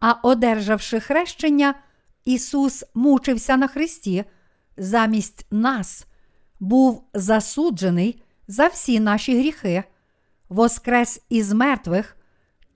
А 0.00 0.12
одержавши 0.12 1.00
хрещення, 1.00 1.74
Ісус 2.24 2.84
мучився 2.94 3.56
на 3.56 3.68
Христі 3.68 4.24
замість 4.76 5.46
нас, 5.50 6.06
був 6.60 7.04
засуджений 7.14 8.22
за 8.48 8.66
всі 8.66 9.00
наші 9.00 9.38
гріхи, 9.38 9.84
воскрес 10.48 11.22
із 11.28 11.52
мертвих 11.52 12.16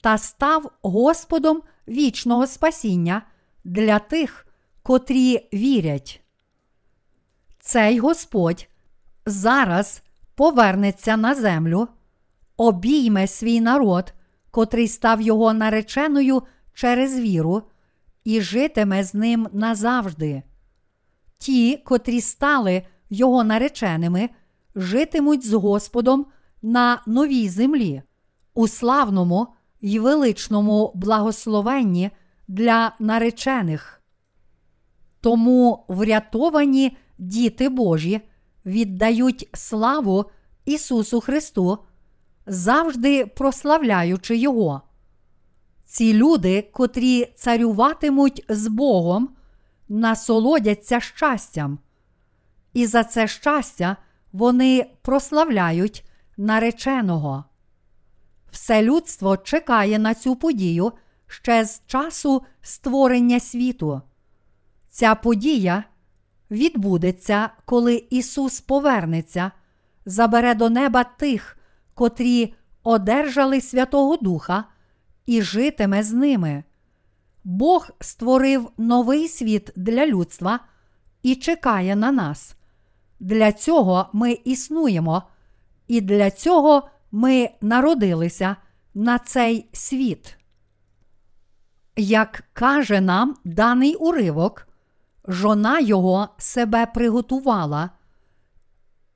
та 0.07 0.19
став 0.19 0.71
Господом 0.83 1.63
вічного 1.89 2.47
спасіння 2.47 3.23
для 3.65 3.99
тих, 3.99 4.47
котрі 4.83 5.49
вірять. 5.55 6.21
Цей 7.61 7.99
Господь 7.99 8.69
зараз 9.25 10.03
повернеться 10.35 11.17
на 11.17 11.35
землю, 11.35 11.89
обійме 12.57 13.27
свій 13.27 13.61
народ, 13.61 14.15
котрий 14.51 14.89
став 14.89 15.21
його 15.21 15.53
нареченою 15.53 16.43
через 16.75 17.19
віру, 17.19 17.63
і 18.25 18.41
житиме 18.41 19.05
з 19.05 19.15
ним 19.15 19.49
назавжди. 19.53 20.43
Ті, 21.39 21.77
котрі 21.77 22.21
стали 22.21 22.83
його 23.11 23.45
нареченими, 23.45 24.31
житимуть 24.75 25.47
з 25.47 25.53
Господом 25.53 26.27
на 26.63 27.03
новій 27.07 27.49
землі, 27.49 28.03
у 28.55 28.69
славному 28.69 29.56
й 29.87 29.99
величному 29.99 30.93
благословенні 30.95 32.11
для 32.49 32.93
наречених. 32.99 34.03
Тому 35.21 35.85
врятовані 35.89 36.97
діти 37.19 37.69
Божі 37.69 38.21
віддають 38.67 39.49
славу 39.55 40.25
Ісусу 40.65 41.21
Христу, 41.21 41.79
завжди 42.47 43.27
прославляючи 43.27 44.37
Його. 44.37 44.83
Ці 45.85 46.15
люди, 46.15 46.71
котрі 46.73 47.33
царюватимуть 47.37 48.45
з 48.49 48.69
Богом, 48.69 49.29
насолодяться 49.89 51.01
щастям, 51.01 51.79
і 52.73 52.87
за 52.87 53.05
це 53.05 53.29
щастя 53.29 53.97
вони 54.33 54.87
прославляють 55.03 56.05
нареченого. 56.37 57.45
Все 58.57 58.83
людство 58.83 59.37
чекає 59.37 59.99
на 59.99 60.15
цю 60.15 60.37
подію 60.37 60.93
ще 61.27 61.65
з 61.65 61.83
часу 61.87 62.43
створення 62.63 63.41
світу. 63.41 64.01
Ця 64.89 65.15
подія 65.15 65.85
відбудеться, 66.51 67.51
коли 67.65 68.05
Ісус 68.11 68.61
повернеться, 68.61 69.51
забере 70.07 70.55
до 70.55 70.71
неба 70.71 71.05
тих, 71.05 71.59
котрі 71.95 72.55
одержали 72.83 73.61
Святого 73.61 74.17
Духа, 74.17 74.65
і 75.27 75.43
житиме 75.43 76.03
з 76.03 76.13
ними. 76.13 76.65
Бог 77.45 77.91
створив 78.01 78.71
новий 78.79 79.29
світ 79.29 79.73
для 79.77 80.07
людства 80.07 80.61
і 81.23 81.35
чекає 81.35 81.97
на 81.97 82.13
нас. 82.13 82.57
Для 83.21 83.53
цього 83.53 84.07
ми 84.13 84.33
існуємо, 84.33 85.23
і 85.89 86.01
для 86.01 86.31
цього 86.31 86.89
ми 87.17 87.51
народилися 87.61 88.57
на 88.95 89.19
цей 89.19 89.69
світ. 89.73 90.37
Як 91.97 92.45
каже 92.53 93.01
нам 93.01 93.37
даний 93.45 93.95
уривок, 93.95 94.69
жона 95.29 95.81
його 95.81 96.29
себе 96.39 96.87
приготувала, 96.87 97.91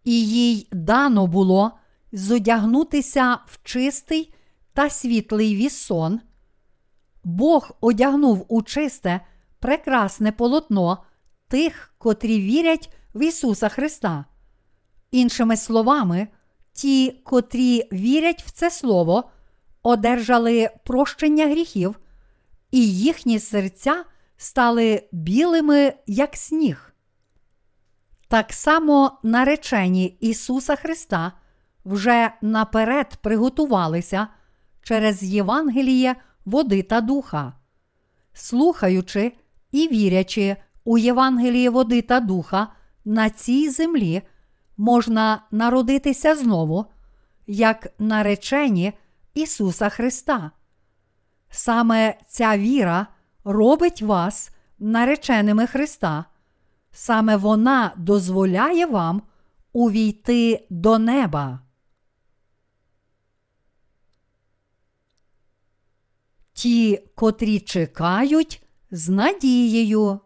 і 0.04 0.26
їй 0.28 0.68
дано 0.72 1.26
було 1.26 1.72
зодягнутися 2.12 3.38
в 3.46 3.58
чистий 3.64 4.34
та 4.72 4.90
світлий 4.90 5.56
вісон. 5.56 6.20
Бог 7.24 7.70
одягнув 7.80 8.46
у 8.48 8.62
чисте, 8.62 9.20
прекрасне 9.58 10.32
полотно 10.32 11.02
тих, 11.48 11.94
котрі 11.98 12.40
вірять 12.40 12.94
в 13.14 13.22
Ісуса 13.22 13.68
Христа. 13.68 14.24
Іншими 15.10 15.56
словами, 15.56 16.28
ті, 16.80 17.10
котрі 17.24 17.88
вірять 17.92 18.42
в 18.42 18.50
це 18.50 18.70
Слово, 18.70 19.30
одержали 19.82 20.70
прощення 20.84 21.46
гріхів, 21.46 22.00
і 22.70 22.94
їхні 22.94 23.38
серця 23.38 24.04
стали 24.36 25.08
білими, 25.12 25.92
як 26.06 26.36
сніг. 26.36 26.94
Так 28.28 28.52
само 28.52 29.18
наречені 29.22 30.06
Ісуса 30.20 30.76
Христа 30.76 31.32
вже 31.84 32.32
наперед 32.42 33.16
приготувалися 33.22 34.28
через 34.82 35.22
Євангеліє 35.22 36.16
води 36.44 36.82
та 36.82 37.00
духа. 37.00 37.52
слухаючи 38.32 39.32
і 39.72 39.88
вірячи 39.88 40.56
у 40.84 40.98
Євангеліє 40.98 41.70
води 41.70 42.02
та 42.02 42.20
духа 42.20 42.72
на 43.04 43.30
цій 43.30 43.70
землі, 43.70 44.22
можна 44.80 45.42
народитися 45.50 46.34
знову, 46.34 46.86
як 47.46 47.86
наречені 47.98 48.92
Ісуса 49.34 49.88
Христа. 49.88 50.50
Саме 51.50 52.18
ця 52.28 52.58
віра 52.58 53.06
робить 53.44 54.02
вас 54.02 54.50
нареченими 54.78 55.66
Христа, 55.66 56.24
саме 56.92 57.36
вона 57.36 57.92
дозволяє 57.96 58.86
вам 58.86 59.22
увійти 59.72 60.66
до 60.70 60.98
неба. 60.98 61.60
Ті, 66.52 66.96
котрі 67.14 67.60
чекають 67.60 68.62
з 68.90 69.08
надією. 69.08 70.20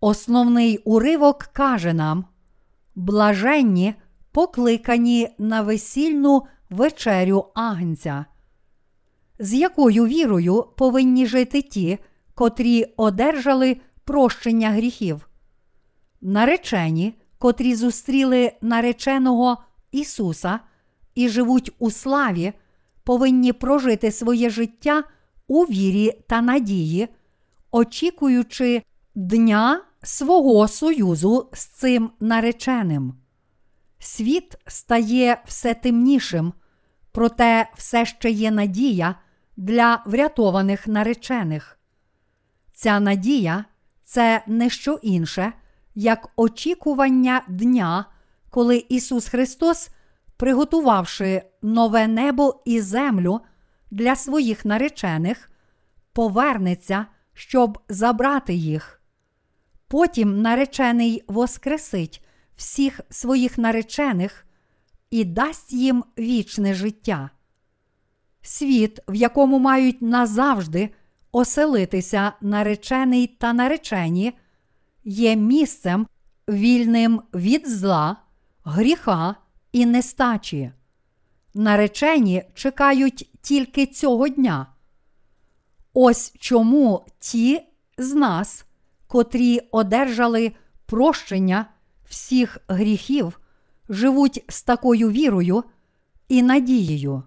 Основний 0.00 0.78
уривок 0.78 1.38
каже 1.52 1.92
нам 1.92 2.24
блаженні, 2.94 3.94
покликані 4.32 5.28
на 5.38 5.62
весільну 5.62 6.42
вечерю 6.70 7.44
Агнця. 7.54 8.24
З 9.38 9.54
якою 9.54 10.06
вірою 10.06 10.64
повинні 10.76 11.26
жити 11.26 11.62
ті, 11.62 11.98
котрі 12.34 12.84
одержали 12.96 13.76
прощення 14.04 14.70
гріхів? 14.70 15.28
Наречені, 16.20 17.14
котрі 17.38 17.74
зустріли 17.74 18.52
нареченого 18.60 19.56
Ісуса 19.92 20.60
і 21.14 21.28
живуть 21.28 21.72
у 21.78 21.90
славі, 21.90 22.52
повинні 23.04 23.52
прожити 23.52 24.12
своє 24.12 24.50
життя 24.50 25.04
у 25.48 25.64
вірі 25.64 26.12
та 26.28 26.40
надії, 26.40 27.08
очікуючи 27.70 28.82
дня 29.14 29.80
свого 30.02 30.68
союзу 30.68 31.48
з 31.52 31.64
цим 31.66 32.10
нареченим. 32.20 33.14
Світ 33.98 34.56
стає 34.66 35.42
все 35.46 35.74
темнішим, 35.74 36.52
проте 37.12 37.70
все 37.76 38.06
ще 38.06 38.30
є 38.30 38.50
надія 38.50 39.14
для 39.56 40.02
врятованих 40.06 40.86
наречених. 40.86 41.78
Ця 42.72 43.00
надія 43.00 43.64
це 44.02 44.42
не 44.46 44.70
що 44.70 44.98
інше, 45.02 45.52
як 45.94 46.28
очікування 46.36 47.42
дня, 47.48 48.04
коли 48.50 48.84
Ісус 48.88 49.28
Христос, 49.28 49.90
приготувавши 50.36 51.42
нове 51.62 52.06
небо 52.06 52.62
і 52.64 52.80
землю 52.80 53.40
для 53.90 54.16
своїх 54.16 54.64
наречених, 54.64 55.50
повернеться, 56.12 57.06
щоб 57.34 57.78
забрати 57.88 58.54
їх. 58.54 58.97
Потім 59.88 60.42
наречений 60.42 61.24
воскресить 61.28 62.24
всіх 62.56 63.00
своїх 63.10 63.58
наречених 63.58 64.46
і 65.10 65.24
дасть 65.24 65.72
їм 65.72 66.04
вічне 66.18 66.74
життя. 66.74 67.30
Світ, 68.42 69.00
в 69.08 69.14
якому 69.14 69.58
мають 69.58 70.02
назавжди 70.02 70.90
оселитися 71.32 72.32
наречений 72.40 73.26
та 73.26 73.52
наречені, 73.52 74.32
є 75.04 75.36
місцем 75.36 76.06
вільним 76.48 77.22
від 77.34 77.68
зла, 77.68 78.16
гріха 78.64 79.34
і 79.72 79.86
нестачі. 79.86 80.72
Наречені 81.54 82.42
чекають 82.54 83.30
тільки 83.42 83.86
цього 83.86 84.28
дня. 84.28 84.66
Ось 85.94 86.32
чому 86.38 87.06
ті 87.18 87.60
з 87.98 88.14
нас, 88.14 88.64
котрі 89.08 89.60
одержали 89.70 90.52
прощення 90.86 91.66
всіх 92.08 92.58
гріхів, 92.68 93.40
живуть 93.88 94.44
з 94.48 94.62
такою 94.62 95.10
вірою 95.10 95.64
і 96.28 96.42
надією. 96.42 97.22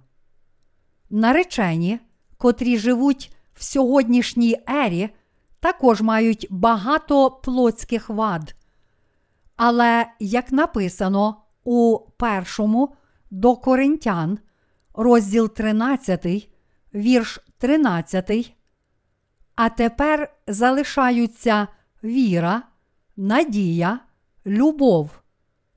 Наречені, 1.09 1.99
котрі 2.37 2.77
живуть 2.77 3.35
в 3.53 3.63
сьогоднішній 3.63 4.57
ері, 4.67 5.09
також 5.59 6.01
мають 6.01 6.47
багато 6.49 7.31
плотських 7.31 8.09
вад. 8.09 8.55
Але, 9.55 10.05
як 10.19 10.51
написано 10.51 11.41
у 11.63 11.99
першому 12.17 12.95
до 13.31 13.55
Коринтян, 13.55 14.39
розділ 14.93 15.49
13, 15.49 16.49
вірш 16.93 17.39
13, 17.57 18.55
а 19.61 19.69
тепер 19.69 20.33
залишаються 20.47 21.67
віра, 22.03 22.63
надія, 23.17 23.99
любов. 24.45 25.09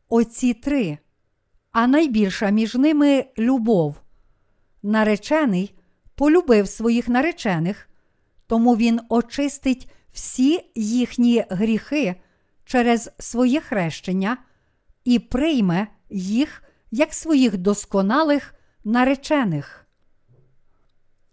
Оці 0.09 0.55
три, 0.55 0.99
а 1.73 1.87
найбільша 1.87 2.51
між 2.51 2.75
ними 2.75 3.25
любов. 3.39 4.01
Наречений 4.83 5.75
полюбив 6.15 6.69
своїх 6.69 7.09
наречених, 7.09 7.89
тому 8.47 8.77
він 8.77 9.01
очистить 9.09 9.91
всі 10.13 10.71
їхні 10.75 11.45
гріхи 11.51 12.15
через 12.65 13.11
своє 13.19 13.61
хрещення 13.61 14.37
і 15.05 15.19
прийме 15.19 15.87
їх 16.11 16.63
як 16.91 17.15
своїх 17.15 17.57
досконалих 17.57 18.55
наречених. 18.85 19.87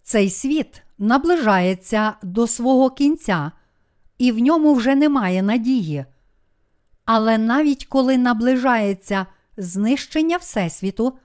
Цей 0.03 0.29
світ 0.29 0.83
наближається 1.01 2.13
до 2.23 2.47
свого 2.47 2.89
кінця, 2.89 3.51
і 4.17 4.31
в 4.31 4.39
ньому 4.39 4.73
вже 4.73 4.95
немає 4.95 5.41
надії. 5.41 6.05
Але 7.05 7.37
навіть 7.37 7.85
коли 7.85 8.17
наближається 8.17 9.25
знищення 9.57 10.37
Всесвіту, 10.37 11.17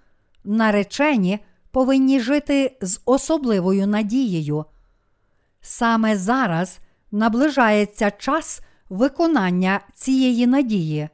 наречені 0.45 1.39
повинні 1.71 2.21
жити 2.21 2.79
з 2.81 3.01
особливою 3.05 3.87
надією. 3.87 4.65
Саме 5.61 6.17
зараз 6.17 6.79
наближається 7.13 8.11
час 8.11 8.61
виконання 8.89 9.81
цієї 9.95 10.47
надії. 10.47 11.09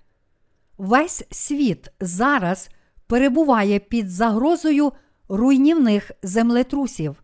Весь 0.79 1.25
світ 1.31 1.88
зараз 2.01 2.68
перебуває 3.07 3.79
під 3.79 4.11
загрозою 4.11 4.92
руйнівних 5.29 6.11
землетрусів 6.22 7.21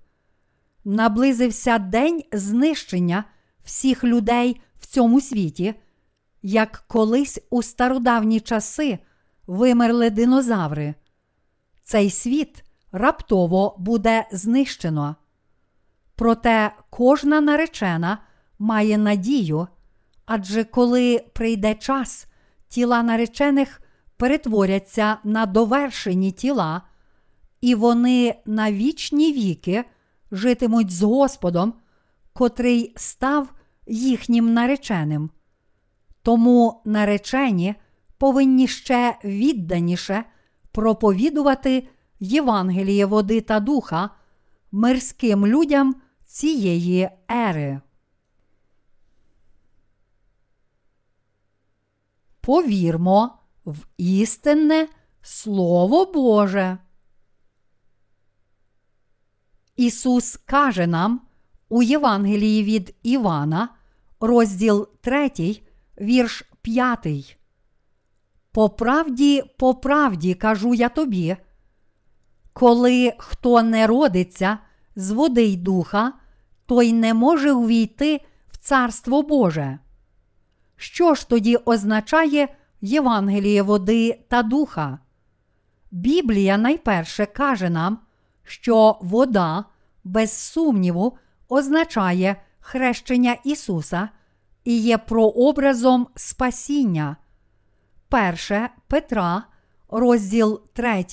наблизився 0.85 1.79
день 1.79 2.23
знищення 2.33 3.25
всіх 3.65 4.05
людей 4.05 4.61
в 4.81 4.87
цьому 4.87 5.21
світі, 5.21 5.75
як 6.43 6.85
колись 6.89 7.41
у 7.51 7.63
стародавні 7.63 8.41
часи 8.41 8.99
вимерли 9.47 10.11
динозаври. 10.11 10.95
Цей 11.83 12.11
світ 12.11 12.65
раптово 12.93 13.77
буде 13.79 14.29
знищено. 14.33 15.17
Проте 16.17 16.73
кожна 16.91 17.41
наречена 17.41 18.19
має 18.59 18.99
надію, 18.99 19.69
адже 20.27 20.65
коли 20.65 21.25
прийде 21.33 21.75
час, 21.75 22.27
тіла 22.69 23.03
наречених 23.03 23.83
перетворяться 24.17 25.17
на 25.25 25.47
довершені 25.47 26.33
тіла, 26.33 26.83
і 27.61 27.75
вони 27.75 28.35
на 28.47 28.73
вічні 28.73 29.33
віки 29.33 29.85
житимуть 30.33 30.91
з 30.91 31.03
Господом, 31.03 31.75
котрий 32.33 32.93
став 32.97 33.55
їхнім 33.87 34.53
нареченим. 34.55 35.31
Тому 36.23 36.83
наречені 36.85 37.75
повинні 38.19 38.69
ще 38.69 39.19
відданіше 39.25 40.25
проповідувати 40.73 41.89
Євангеліє 42.21 43.07
води 43.07 43.41
та 43.41 43.61
духа 43.61 44.11
мирським 44.73 45.47
людям 45.47 45.95
цієї 46.27 47.11
ери. 47.31 47.81
Повірмо 52.41 53.39
в 53.65 53.77
істинне 53.97 54.89
Слово 55.23 56.13
Боже. 56.13 56.79
Ісус 59.79 60.37
каже 60.37 60.87
нам 60.87 61.21
у 61.69 61.83
Євангелії 61.83 62.65
від 62.65 62.95
Івана, 63.03 63.69
розділ 64.21 64.89
3, 65.01 65.31
вірш 66.01 66.45
5. 66.63 67.39
По 68.53 68.71
правді, 68.71 69.43
по 69.59 69.75
правді 69.75 70.35
кажу 70.35 70.75
я 70.75 70.89
тобі, 70.89 71.37
коли 72.53 73.13
хто 73.19 73.63
не 73.63 73.87
родиться 73.87 74.59
з 74.97 75.11
води 75.11 75.45
й 75.45 75.57
духа, 75.57 76.13
той 76.67 76.93
не 76.93 77.15
може 77.15 77.53
увійти 77.53 78.21
в 78.51 78.57
Царство 78.57 79.23
Боже. 79.23 79.79
Що 80.77 81.15
ж 81.15 81.29
тоді 81.29 81.57
означає 81.57 82.49
Євангеліє 82.81 83.63
води 83.63 84.25
та 84.29 84.43
духа? 84.43 84.99
Біблія 85.91 86.59
найперше 86.59 87.27
каже 87.27 87.71
нам, 87.71 87.99
що 88.49 88.99
вода, 89.01 89.65
без 90.05 90.33
сумніву, 90.33 91.19
означає 91.49 92.37
хрещення 92.61 93.37
Ісуса 93.45 94.09
і 94.65 94.79
є 94.79 94.99
прообразом 94.99 96.07
спасіння. 96.15 97.17
Перше 98.09 98.71
Петра, 98.89 99.43
розділ 99.89 100.61
3, 100.73 101.05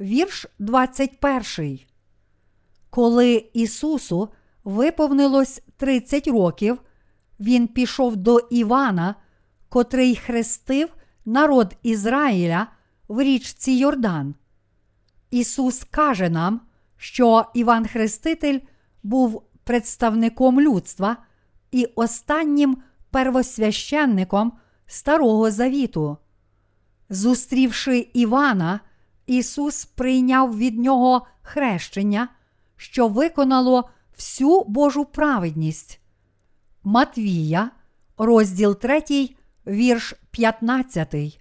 вірш 0.00 0.46
21. 0.58 1.78
Коли 2.90 3.50
Ісусу 3.52 4.28
виповнилось 4.64 5.62
30 5.76 6.28
років, 6.28 6.82
Він 7.40 7.68
пішов 7.68 8.16
до 8.16 8.38
Івана, 8.38 9.14
котрий 9.68 10.16
хрестив 10.16 10.88
народ 11.24 11.76
Ізраїля 11.82 12.66
в 13.08 13.22
річці 13.22 13.72
Йордан. 13.72 14.34
Ісус 15.32 15.84
каже 15.90 16.30
нам, 16.30 16.60
що 16.96 17.44
Іван 17.54 17.86
Хреститель 17.86 18.60
був 19.02 19.42
представником 19.64 20.60
людства 20.60 21.16
і 21.70 21.84
останнім 21.94 22.76
первосвященником 23.10 24.52
Старого 24.86 25.50
Завіту. 25.50 26.16
Зустрівши 27.10 27.98
Івана, 27.98 28.80
Ісус 29.26 29.84
прийняв 29.84 30.58
від 30.58 30.78
нього 30.78 31.26
хрещення, 31.42 32.28
що 32.76 33.08
виконало 33.08 33.90
всю 34.16 34.64
Божу 34.64 35.04
праведність. 35.04 36.00
Матвія, 36.82 37.70
розділ 38.18 38.78
3, 38.78 39.30
вірш 39.66 40.14
15, 40.30 41.40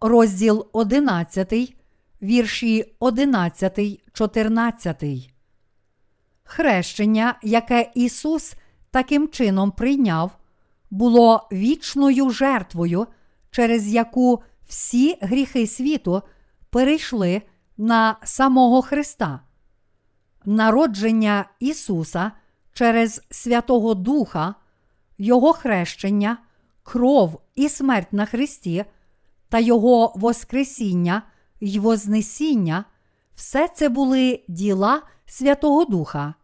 розділ 0.00 0.66
11, 0.72 1.77
вірші 2.22 2.94
11, 2.98 4.02
14. 4.12 5.04
Хрещення, 6.44 7.38
яке 7.42 7.90
Ісус 7.94 8.54
таким 8.90 9.28
чином 9.28 9.70
прийняв, 9.70 10.38
було 10.90 11.48
вічною 11.52 12.30
жертвою, 12.30 13.06
через 13.50 13.88
яку 13.88 14.42
всі 14.68 15.18
гріхи 15.20 15.66
світу 15.66 16.22
перейшли 16.70 17.42
на 17.76 18.16
самого 18.24 18.82
Христа. 18.82 19.40
Народження 20.44 21.44
Ісуса 21.60 22.32
через 22.72 23.22
Святого 23.30 23.94
Духа, 23.94 24.54
Його 25.18 25.52
хрещення, 25.52 26.38
кров 26.82 27.40
і 27.54 27.68
смерть 27.68 28.12
на 28.12 28.26
Христі 28.26 28.84
та 29.48 29.58
Його 29.58 30.12
Воскресіння 30.16 31.22
й 31.60 31.78
Вознесіння 31.78 32.84
все 33.34 33.68
це 33.68 33.88
були 33.88 34.44
діла 34.48 35.02
Святого 35.26 35.84
Духа. 35.84 36.34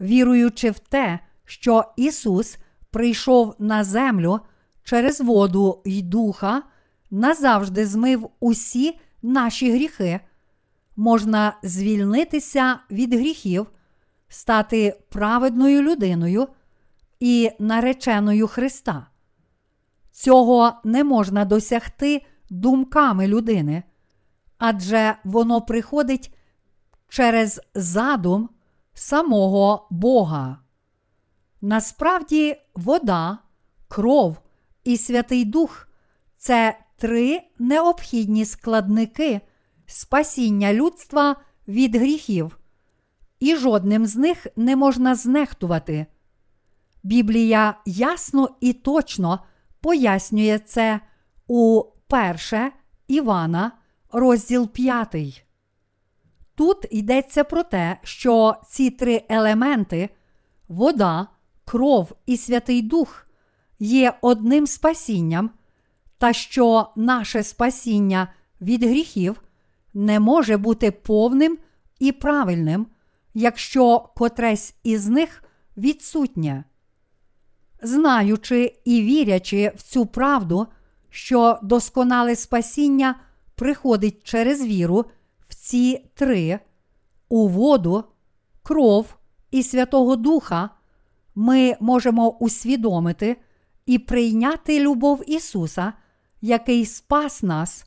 Віруючи 0.00 0.70
в 0.70 0.78
те, 0.78 1.18
що 1.44 1.84
Ісус 1.96 2.58
прийшов 2.90 3.54
на 3.58 3.84
землю 3.84 4.40
через 4.84 5.20
воду 5.20 5.82
й 5.84 6.02
духа, 6.02 6.62
назавжди 7.10 7.86
змив 7.86 8.30
усі 8.40 8.98
наші 9.22 9.72
гріхи, 9.72 10.20
можна 10.96 11.56
звільнитися 11.62 12.78
від 12.90 13.14
гріхів, 13.14 13.66
стати 14.28 15.00
праведною 15.08 15.82
людиною 15.82 16.48
і 17.20 17.50
нареченою 17.58 18.46
Христа. 18.46 19.06
Цього 20.10 20.72
не 20.84 21.04
можна 21.04 21.44
досягти 21.44 22.22
думками 22.50 23.26
людини, 23.26 23.82
адже 24.64 25.16
воно 25.24 25.60
приходить 25.60 26.32
через 27.08 27.60
задум 27.74 28.50
самого 28.94 29.86
Бога. 29.90 30.58
Насправді, 31.60 32.56
вода, 32.74 33.38
кров 33.88 34.36
і 34.84 34.96
Святий 34.96 35.44
Дух 35.44 35.88
це 36.36 36.78
три 36.96 37.42
необхідні 37.58 38.44
складники 38.44 39.40
спасіння 39.86 40.72
людства 40.72 41.36
від 41.68 41.96
гріхів, 41.96 42.58
і 43.40 43.56
жодним 43.56 44.06
з 44.06 44.16
них 44.16 44.46
не 44.56 44.76
можна 44.76 45.14
знехтувати. 45.14 46.06
Біблія 47.02 47.74
ясно 47.86 48.48
і 48.60 48.72
точно 48.72 49.44
пояснює 49.80 50.58
це 50.58 51.00
у 51.46 51.84
1 52.52 52.72
Івана, 53.08 53.72
розділ 54.12 54.68
5. 54.68 55.44
Тут 56.54 56.86
йдеться 56.90 57.44
про 57.44 57.62
те, 57.62 57.98
що 58.02 58.56
ці 58.68 58.90
три 58.90 59.22
елементи 59.28 60.08
вода, 60.68 61.26
кров 61.64 62.12
і 62.26 62.36
Святий 62.36 62.82
Дух 62.82 63.26
є 63.78 64.14
одним 64.20 64.66
спасінням, 64.66 65.50
та 66.18 66.32
що 66.32 66.88
наше 66.96 67.42
спасіння 67.42 68.28
від 68.60 68.84
гріхів 68.84 69.42
не 69.94 70.20
може 70.20 70.56
бути 70.56 70.90
повним 70.90 71.58
і 71.98 72.12
правильним, 72.12 72.86
якщо 73.34 73.98
котресь 73.98 74.74
із 74.82 75.08
них 75.08 75.44
відсутнє. 75.76 76.64
Знаючи 77.82 78.74
і 78.84 79.02
вірячи 79.02 79.72
в 79.76 79.82
цю 79.82 80.06
правду, 80.06 80.66
що 81.10 81.58
досконале 81.62 82.36
спасіння 82.36 83.14
приходить 83.54 84.24
через 84.24 84.62
віру 84.66 85.04
в 85.48 85.54
ці 85.54 86.10
три 86.14 86.58
у 87.28 87.48
воду, 87.48 88.04
кров 88.62 89.16
і 89.50 89.62
Святого 89.62 90.16
Духа, 90.16 90.70
ми 91.34 91.76
можемо 91.80 92.30
усвідомити 92.30 93.36
і 93.86 93.98
прийняти 93.98 94.80
любов 94.80 95.22
Ісуса, 95.26 95.92
який 96.40 96.86
спас 96.86 97.42
нас, 97.42 97.86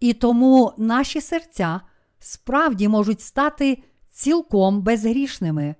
і 0.00 0.12
тому 0.12 0.72
наші 0.78 1.20
серця 1.20 1.80
справді 2.18 2.88
можуть 2.88 3.20
стати 3.20 3.82
цілком 4.10 4.82
безгрішними. 4.82 5.74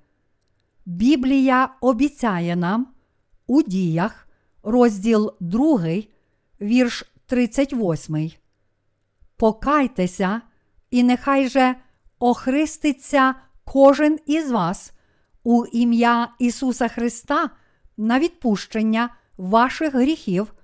Біблія 0.87 1.75
обіцяє 1.81 2.57
нам 2.57 2.87
у 3.47 3.63
діях, 3.63 4.29
розділ 4.63 5.33
2, 5.41 6.03
вірш 6.61 7.13
38. 7.27 8.42
Покайтеся, 9.43 10.41
і 10.91 11.03
нехай 11.03 11.49
же 11.49 11.75
охриститься 12.19 13.35
кожен 13.65 14.19
із 14.27 14.51
вас 14.51 14.93
у 15.45 15.65
ім'я 15.67 16.29
Ісуса 16.39 16.89
Христа 16.89 17.51
на 17.97 18.19
відпущення 18.19 19.11
ваших 19.37 19.95
гріхів 19.95 20.55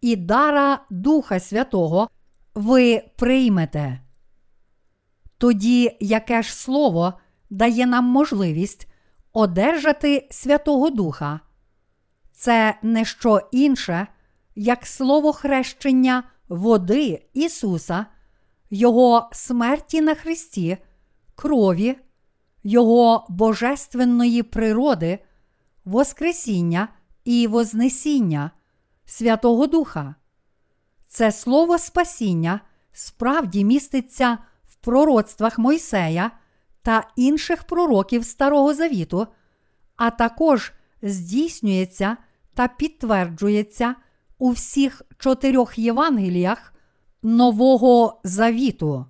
і 0.00 0.16
дара 0.16 0.80
Духа 0.90 1.40
Святого 1.40 2.08
ви 2.54 3.02
приймете. 3.16 4.00
Тоді 5.38 5.96
яке 6.00 6.42
ж 6.42 6.54
слово 6.54 7.14
дає 7.50 7.86
нам 7.86 8.04
можливість 8.04 8.88
одержати 9.32 10.28
Святого 10.30 10.90
Духа? 10.90 11.40
Це 12.32 12.74
не 12.82 13.04
що 13.04 13.48
інше, 13.52 14.06
як 14.54 14.86
слово 14.86 15.32
хрещення 15.32 16.22
води 16.48 17.26
Ісуса, 17.34 18.06
Його 18.70 19.28
смерті 19.32 20.00
на 20.00 20.14
Христі, 20.14 20.78
крові, 21.34 21.96
Його 22.62 23.26
божественної 23.28 24.42
природи, 24.42 25.18
Воскресіння 25.84 26.88
і 27.24 27.46
Вознесіння 27.46 28.50
Святого 29.04 29.66
Духа. 29.66 30.14
Це 31.06 31.32
слово 31.32 31.78
Спасіння 31.78 32.60
справді 32.92 33.64
міститься 33.64 34.38
в 34.68 34.74
пророцтвах 34.74 35.58
Мойсея 35.58 36.30
та 36.82 37.10
інших 37.16 37.64
пророків 37.64 38.24
Старого 38.24 38.74
Завіту, 38.74 39.26
а 39.96 40.10
також 40.10 40.72
здійснюється 41.02 42.16
та 42.54 42.68
підтверджується 42.68 43.94
у 44.38 44.50
всіх 44.50 45.02
чотирьох 45.18 45.78
Євангеліях 45.78 46.74
Нового 47.22 48.20
Завіту. 48.24 49.06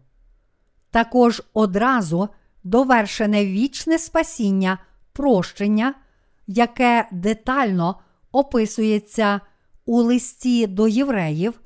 Також 0.90 1.42
одразу 1.54 2.28
довершене 2.64 3.46
вічне 3.46 3.98
спасіння 3.98 4.78
прощення, 5.12 5.94
яке 6.46 7.08
детально 7.12 8.00
описується 8.32 9.40
у 9.86 10.02
листі 10.02 10.66
до 10.66 10.88
євреїв, 10.88 11.60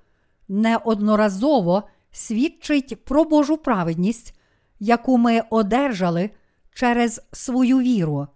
неодноразово 0.48 1.82
свідчить 2.12 3.04
про 3.04 3.24
Божу 3.24 3.56
праведність, 3.56 4.38
яку 4.80 5.18
ми 5.18 5.42
одержали 5.50 6.30
через 6.74 7.22
свою 7.32 7.78
віру. 7.78 8.26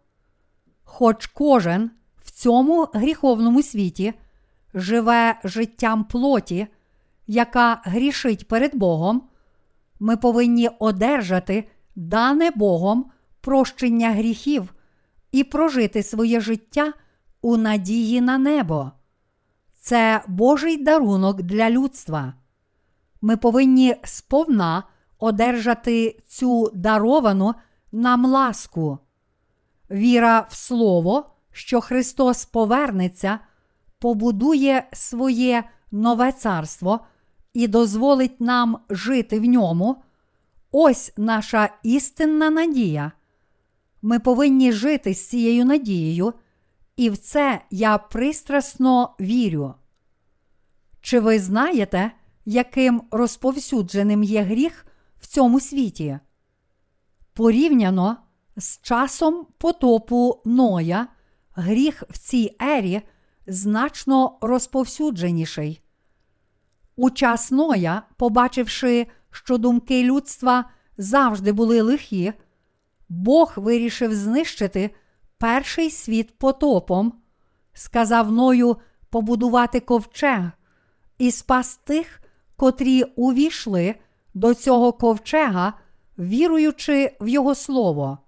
Хоч 0.84 1.26
кожен 1.26 1.90
в 2.18 2.30
цьому 2.30 2.88
гріховному 2.94 3.62
світі 3.62 4.14
живе 4.74 5.40
життям 5.44 6.04
плоті, 6.04 6.66
яка 7.26 7.80
грішить 7.84 8.48
перед 8.48 8.74
Богом, 8.74 9.22
ми 10.00 10.16
повинні 10.16 10.70
одержати 10.78 11.68
дане 11.96 12.50
Богом 12.50 13.10
прощення 13.40 14.10
гріхів 14.10 14.74
і 15.32 15.44
прожити 15.44 16.02
своє 16.02 16.40
життя 16.40 16.92
у 17.42 17.56
надії 17.56 18.20
на 18.20 18.38
небо. 18.38 18.92
Це 19.80 20.22
Божий 20.28 20.84
дарунок 20.84 21.42
для 21.42 21.70
людства. 21.70 22.34
Ми 23.20 23.36
повинні 23.36 23.96
сповна 24.04 24.82
одержати 25.18 26.18
цю 26.26 26.70
даровану 26.74 27.54
нам 27.92 28.26
ласку. 28.26 28.98
Віра 29.90 30.46
в 30.50 30.54
Слово, 30.54 31.30
що 31.52 31.80
Христос 31.80 32.44
повернеться, 32.44 33.38
побудує 33.98 34.88
своє 34.92 35.64
нове 35.90 36.32
царство 36.32 37.00
і 37.56 37.68
дозволить 37.68 38.40
нам 38.40 38.78
жити 38.90 39.40
в 39.40 39.44
ньому. 39.44 40.02
Ось 40.72 41.12
наша 41.16 41.68
істинна 41.82 42.50
надія. 42.50 43.12
Ми 44.02 44.18
повинні 44.18 44.72
жити 44.72 45.14
з 45.14 45.28
цією 45.28 45.64
надією, 45.64 46.32
і 46.96 47.10
в 47.10 47.18
це 47.18 47.60
я 47.70 47.98
пристрасно 47.98 49.14
вірю. 49.20 49.74
Чи 51.00 51.20
ви 51.20 51.38
знаєте, 51.38 52.10
яким 52.44 53.02
розповсюдженим 53.10 54.22
є 54.22 54.42
гріх 54.42 54.86
в 55.20 55.26
цьому 55.26 55.60
світі? 55.60 56.18
Порівняно 57.32 58.16
з 58.56 58.80
часом 58.82 59.46
потопу 59.58 60.42
Ноя, 60.44 61.06
гріх 61.54 62.02
в 62.10 62.18
цій 62.18 62.56
ері 62.60 63.02
значно 63.46 64.38
розповсюдженіший. 64.40 65.80
У 66.96 67.11
час 67.11 67.50
Ноя, 67.50 68.02
побачивши, 68.16 69.06
що 69.30 69.59
думки 69.59 70.02
людства 70.02 70.64
завжди 70.98 71.52
були 71.52 71.82
лихі, 71.82 72.32
Бог 73.09 73.52
вирішив 73.56 74.14
знищити 74.14 74.90
перший 75.38 75.90
світ 75.90 76.38
потопом, 76.38 77.12
сказав 77.72 78.32
Ною 78.32 78.76
побудувати 79.11 79.80
ковчег 79.80 80.50
і 81.18 81.30
спас 81.30 81.76
тих, 81.76 82.20
котрі 82.56 83.02
увійшли 83.02 83.94
до 84.35 84.54
цього 84.54 84.92
ковчега, 84.92 85.72
віруючи 86.18 87.16
в 87.20 87.28
Його 87.28 87.54
слово. 87.54 88.18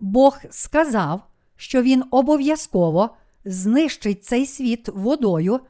Бог 0.00 0.38
сказав, 0.50 1.22
що 1.56 1.82
Він 1.82 2.04
обов'язково 2.10 3.16
знищить 3.44 4.24
цей 4.24 4.46
світ 4.46 4.88
водою 4.88 5.60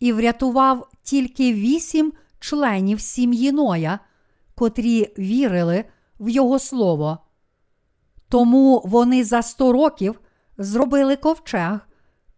і 0.00 0.12
врятував 0.12 0.88
тільки 1.02 1.52
вісім 1.52 2.12
членів 2.40 3.00
сім'ї 3.00 3.52
Ноя, 3.52 3.98
котрі 4.54 5.14
вірили 5.18 5.84
в 6.20 6.28
Його 6.28 6.58
слово. 6.58 7.18
Тому 8.28 8.82
вони 8.84 9.24
за 9.24 9.42
сто 9.42 9.72
років 9.72 10.20
зробили 10.58 11.16
ковчег 11.16 11.80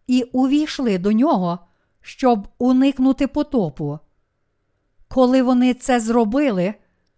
і 0.07 0.23
увійшли 0.23 0.97
до 0.97 1.11
нього, 1.11 1.59
щоб 2.01 2.47
уникнути 2.57 3.27
потопу. 3.27 3.99
Коли 5.07 5.41
вони 5.41 5.73
це 5.73 5.99
зробили, 5.99 6.73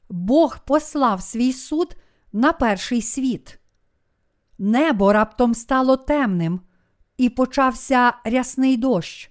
Бог 0.09 0.59
послав 0.65 1.21
свій 1.21 1.53
суд 1.53 1.95
на 2.33 2.53
перший 2.53 3.01
світ. 3.01 3.59
Небо 4.57 5.13
раптом 5.13 5.53
стало 5.53 5.97
темним, 5.97 6.61
і 7.17 7.29
почався 7.29 8.13
рясний 8.25 8.77
дощ. 8.77 9.30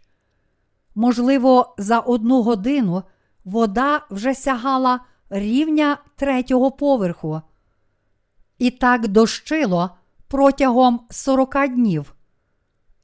Можливо, 0.95 1.75
за 1.79 1.99
одну 1.99 2.43
годину 2.43 3.03
вода 3.45 4.07
вже 4.11 4.35
сягала 4.35 5.01
рівня 5.31 5.99
третього 6.17 6.71
поверху. 6.71 7.43
І 8.59 8.71
так 8.71 9.09
дощило 9.09 9.91
протягом 10.29 11.01
сорока 11.11 11.67
днів 11.67 12.15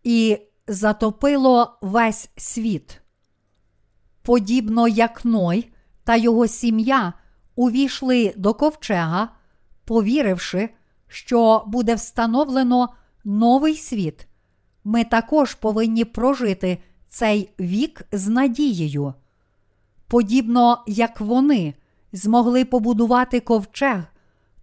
і 0.02 0.38
затопило 0.68 1.78
весь 1.80 2.30
світ. 2.36 3.00
Подібно 4.22 4.88
як 4.88 5.24
Ной 5.24 5.72
та 6.04 6.16
його 6.16 6.46
сім'я 6.46 7.12
увійшли 7.56 8.34
до 8.36 8.54
ковчега, 8.54 9.28
повіривши, 9.84 10.68
що 11.08 11.64
буде 11.66 11.94
встановлено 11.94 12.88
новий 13.24 13.76
світ, 13.76 14.26
ми 14.84 15.04
також 15.04 15.54
повинні 15.54 16.04
прожити 16.04 16.78
цей 17.08 17.50
вік 17.60 18.02
з 18.12 18.28
надією. 18.28 19.14
Подібно 20.08 20.82
як 20.86 21.20
вони 21.20 21.74
змогли 22.12 22.64
побудувати 22.64 23.40
ковчег 23.40 24.02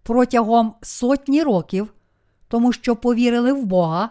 протягом 0.04 0.74
сотні 0.82 1.44
років, 1.44 1.94
тому 2.48 2.74
що 2.74 2.96
повірили 2.96 3.54
в 3.54 3.66
Бога, 3.66 4.10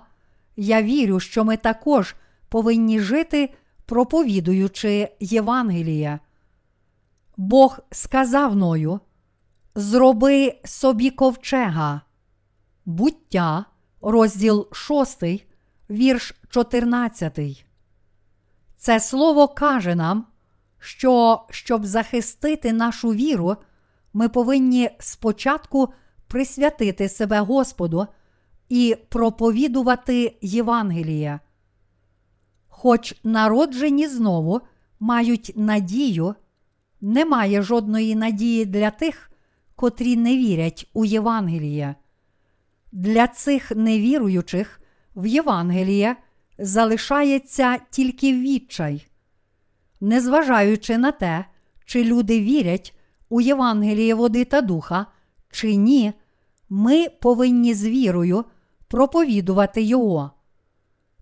я 0.56 0.82
вірю, 0.82 1.20
що 1.20 1.44
ми 1.44 1.56
також 1.56 2.14
повинні 2.48 3.00
жити, 3.00 3.54
проповідуючи 3.86 5.08
Євангеліє. 5.20 6.18
Бог 7.36 7.78
сказав 7.90 8.56
Ною: 8.56 9.00
Зроби 9.74 10.54
собі 10.64 11.10
ковчега, 11.10 12.00
буття, 12.84 13.64
розділ 14.00 14.68
6, 14.72 15.22
вірш 15.90 16.34
14. 16.48 17.64
Це 18.82 19.00
слово 19.00 19.48
каже 19.48 19.94
нам, 19.94 20.26
що 20.78 21.42
щоб 21.50 21.86
захистити 21.86 22.72
нашу 22.72 23.12
віру, 23.12 23.56
ми 24.12 24.28
повинні 24.28 24.90
спочатку 24.98 25.88
присвятити 26.28 27.08
себе 27.08 27.40
Господу 27.40 28.06
і 28.68 28.96
проповідувати 29.08 30.38
Євангеліє. 30.40 31.40
Хоч 32.68 33.14
народжені 33.24 34.08
знову 34.08 34.60
мають 35.00 35.52
надію, 35.56 36.34
немає 37.00 37.62
жодної 37.62 38.14
надії 38.14 38.64
для 38.64 38.90
тих, 38.90 39.30
котрі 39.76 40.16
не 40.16 40.36
вірять 40.36 40.90
у 40.92 41.04
Євангеліє. 41.04 41.94
Для 42.92 43.26
цих 43.26 43.70
невіруючих 43.70 44.80
в 45.16 45.26
Євангеліє 45.26 46.16
залишається 46.62 47.78
тільки 47.90 48.32
відчай. 48.32 49.06
Незважаючи 50.00 50.98
на 50.98 51.12
те, 51.12 51.44
чи 51.84 52.04
люди 52.04 52.40
вірять 52.40 52.94
у 53.28 53.40
Євангеліє 53.40 54.14
води 54.14 54.44
та 54.44 54.60
духа, 54.60 55.06
чи 55.50 55.74
ні, 55.74 56.12
ми 56.68 57.08
повинні 57.08 57.74
з 57.74 57.86
вірою 57.86 58.44
проповідувати 58.88 59.82
Його. 59.82 60.30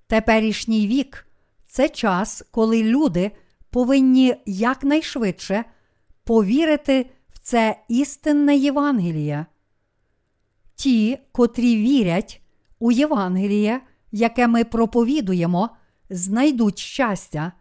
Теперішній 0.07 0.87
вік 0.87 1.26
це 1.66 1.88
час, 1.88 2.42
коли 2.50 2.83
люди 2.83 3.31
повинні 3.70 4.37
якнайшвидше 4.46 5.64
повірити 6.24 7.11
в 7.29 7.38
це 7.38 7.76
істинне 7.88 8.57
Євангеліє. 8.57 9.46
Ті, 10.74 11.18
котрі 11.33 11.76
вірять 11.76 12.42
у 12.79 12.92
Євангеліє, 12.92 13.81
яке 14.12 14.49
ми 14.49 14.64
проповідуємо, 14.64 15.70
знайдуть 16.11 16.79
щастя, 16.79 17.53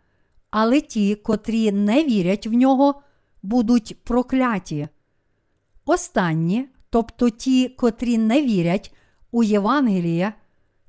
але 0.49 0.81
ті, 0.81 1.15
котрі 1.15 1.71
не 1.71 2.03
вірять 2.03 2.47
в 2.47 2.53
нього, 2.53 3.01
будуть 3.43 4.03
прокляті. 4.03 4.87
Останні, 5.85 6.69
тобто 6.89 7.29
ті, 7.29 7.69
котрі 7.69 8.17
не 8.17 8.41
вірять 8.41 8.95
у 9.31 9.43
Євангеліє, 9.43 10.33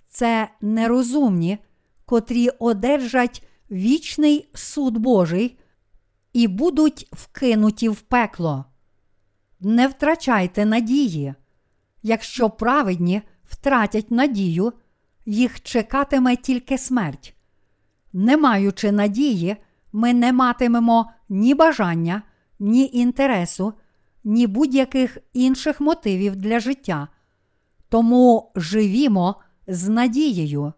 це 0.08 0.48
нерозумні, 0.60 1.58
котрі 2.04 2.48
одержать 2.48 3.46
вічний 3.70 4.50
суд 4.54 4.98
Божий 4.98 5.58
і 6.32 6.48
будуть 6.48 7.08
вкинуті 7.12 7.88
в 7.88 8.00
пекло. 8.00 8.64
Не 9.60 9.88
втрачайте 9.88 10.64
надії. 10.64 11.34
Якщо 12.02 12.50
праведні 12.50 13.22
втратять 13.44 14.10
надію, 14.10 14.72
їх 15.30 15.62
чекатиме 15.62 16.36
тільки 16.36 16.78
смерть. 16.78 17.34
Не 18.12 18.36
маючи 18.36 18.92
надії, 18.92 19.56
ми 19.92 20.14
не 20.14 20.32
матимемо 20.32 21.10
ні 21.28 21.54
бажання, 21.54 22.22
ні 22.58 22.90
інтересу, 22.92 23.72
ні 24.24 24.46
будь-яких 24.46 25.18
інших 25.32 25.80
мотивів 25.80 26.36
для 26.36 26.60
життя. 26.60 27.08
Тому 27.88 28.52
живімо 28.56 29.34
з 29.66 29.88
надією. 29.88 30.72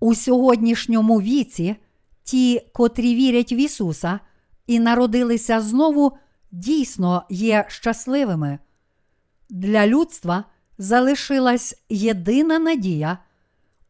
У 0.00 0.14
сьогоднішньому 0.14 1.20
віці 1.20 1.76
ті, 2.22 2.60
котрі 2.74 3.14
вірять 3.14 3.52
в 3.52 3.58
Ісуса 3.60 4.20
і 4.66 4.80
народилися 4.80 5.60
знову, 5.60 6.12
дійсно 6.50 7.22
є 7.30 7.64
щасливими. 7.68 8.58
Для 9.50 9.86
людства 9.86 10.44
залишилась 10.78 11.84
єдина 11.88 12.58
надія 12.58 13.18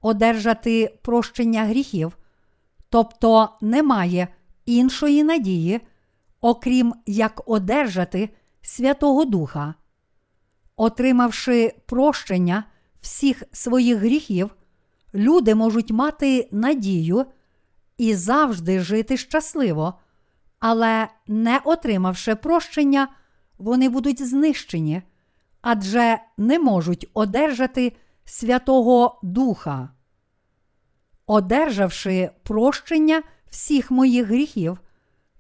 одержати 0.01 0.99
прощення 1.03 1.64
гріхів, 1.64 2.18
тобто 2.89 3.49
немає 3.61 4.28
іншої 4.66 5.24
надії, 5.24 5.80
окрім 6.41 6.95
як 7.07 7.43
одержати 7.47 8.30
Святого 8.62 9.24
Духа. 9.24 9.74
Отримавши 10.76 11.74
прощення 11.87 12.64
всіх 13.01 13.43
своїх 13.53 13.99
гріхів, 13.99 14.51
люди 15.14 15.55
можуть 15.55 15.91
мати 15.91 16.49
надію 16.53 17.26
і 17.99 18.14
завжди 18.14 18.80
жити 18.80 19.16
щасливо, 19.16 19.95
але 20.59 21.09
не 21.26 21.61
отримавши 21.64 22.35
прощення, 22.35 23.09
вони 23.59 23.89
будуть 23.89 24.28
знищені, 24.28 25.03
адже 25.65 26.19
не 26.37 26.59
можуть 26.59 27.11
одержати 27.15 27.97
Святого 28.25 29.21
Духа. 29.23 29.89
Одержавши 31.27 32.31
прощення 32.43 33.23
всіх 33.47 33.91
моїх 33.91 34.27
гріхів, 34.27 34.81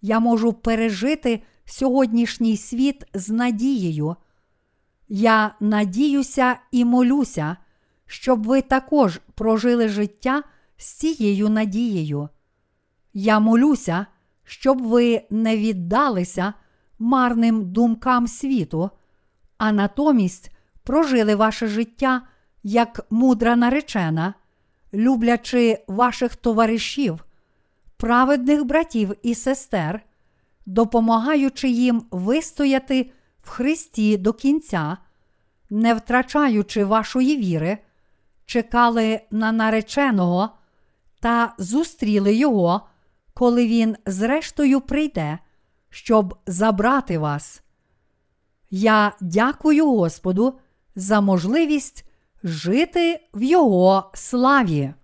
я 0.00 0.20
можу 0.20 0.52
пережити 0.52 1.42
сьогоднішній 1.64 2.56
світ 2.56 3.04
з 3.14 3.30
надією. 3.30 4.16
Я 5.08 5.54
надіюся 5.60 6.56
і 6.70 6.84
молюся, 6.84 7.56
щоб 8.06 8.46
ви 8.46 8.62
також 8.62 9.20
прожили 9.34 9.88
життя 9.88 10.42
з 10.76 10.92
цією 10.92 11.48
надією. 11.48 12.28
Я 13.14 13.38
молюся, 13.38 14.06
щоб 14.44 14.82
ви 14.82 15.22
не 15.30 15.56
віддалися 15.56 16.54
марним 16.98 17.72
думкам 17.72 18.26
світу, 18.26 18.90
а 19.58 19.72
натомість 19.72 20.50
прожили 20.82 21.34
ваше 21.34 21.66
життя 21.66 22.22
як 22.62 23.06
мудра 23.10 23.56
наречена, 23.56 24.34
люблячи 24.94 25.84
ваших 25.86 26.36
товаришів, 26.36 27.24
праведних 27.96 28.64
братів 28.64 29.14
і 29.22 29.34
сестер, 29.34 30.00
допомагаючи 30.66 31.68
їм 31.68 32.06
вистояти 32.10 33.10
в 33.42 33.48
Христі 33.48 34.16
до 34.16 34.32
кінця, 34.32 34.96
не 35.70 35.94
втрачаючи 35.94 36.84
вашої 36.84 37.36
віри, 37.36 37.78
чекали 38.46 39.20
на 39.30 39.52
нареченого 39.52 40.50
та 41.20 41.54
зустріли 41.58 42.34
його, 42.34 42.86
коли 43.34 43.66
він 43.66 43.96
зрештою 44.06 44.80
прийде, 44.80 45.38
щоб 45.90 46.38
забрати 46.46 47.18
вас. 47.18 47.63
Я 48.76 49.12
дякую 49.20 49.86
Господу 49.86 50.58
за 50.96 51.20
можливість 51.20 52.04
жити 52.44 53.20
в 53.34 53.42
Його 53.42 54.10
славі. 54.14 54.94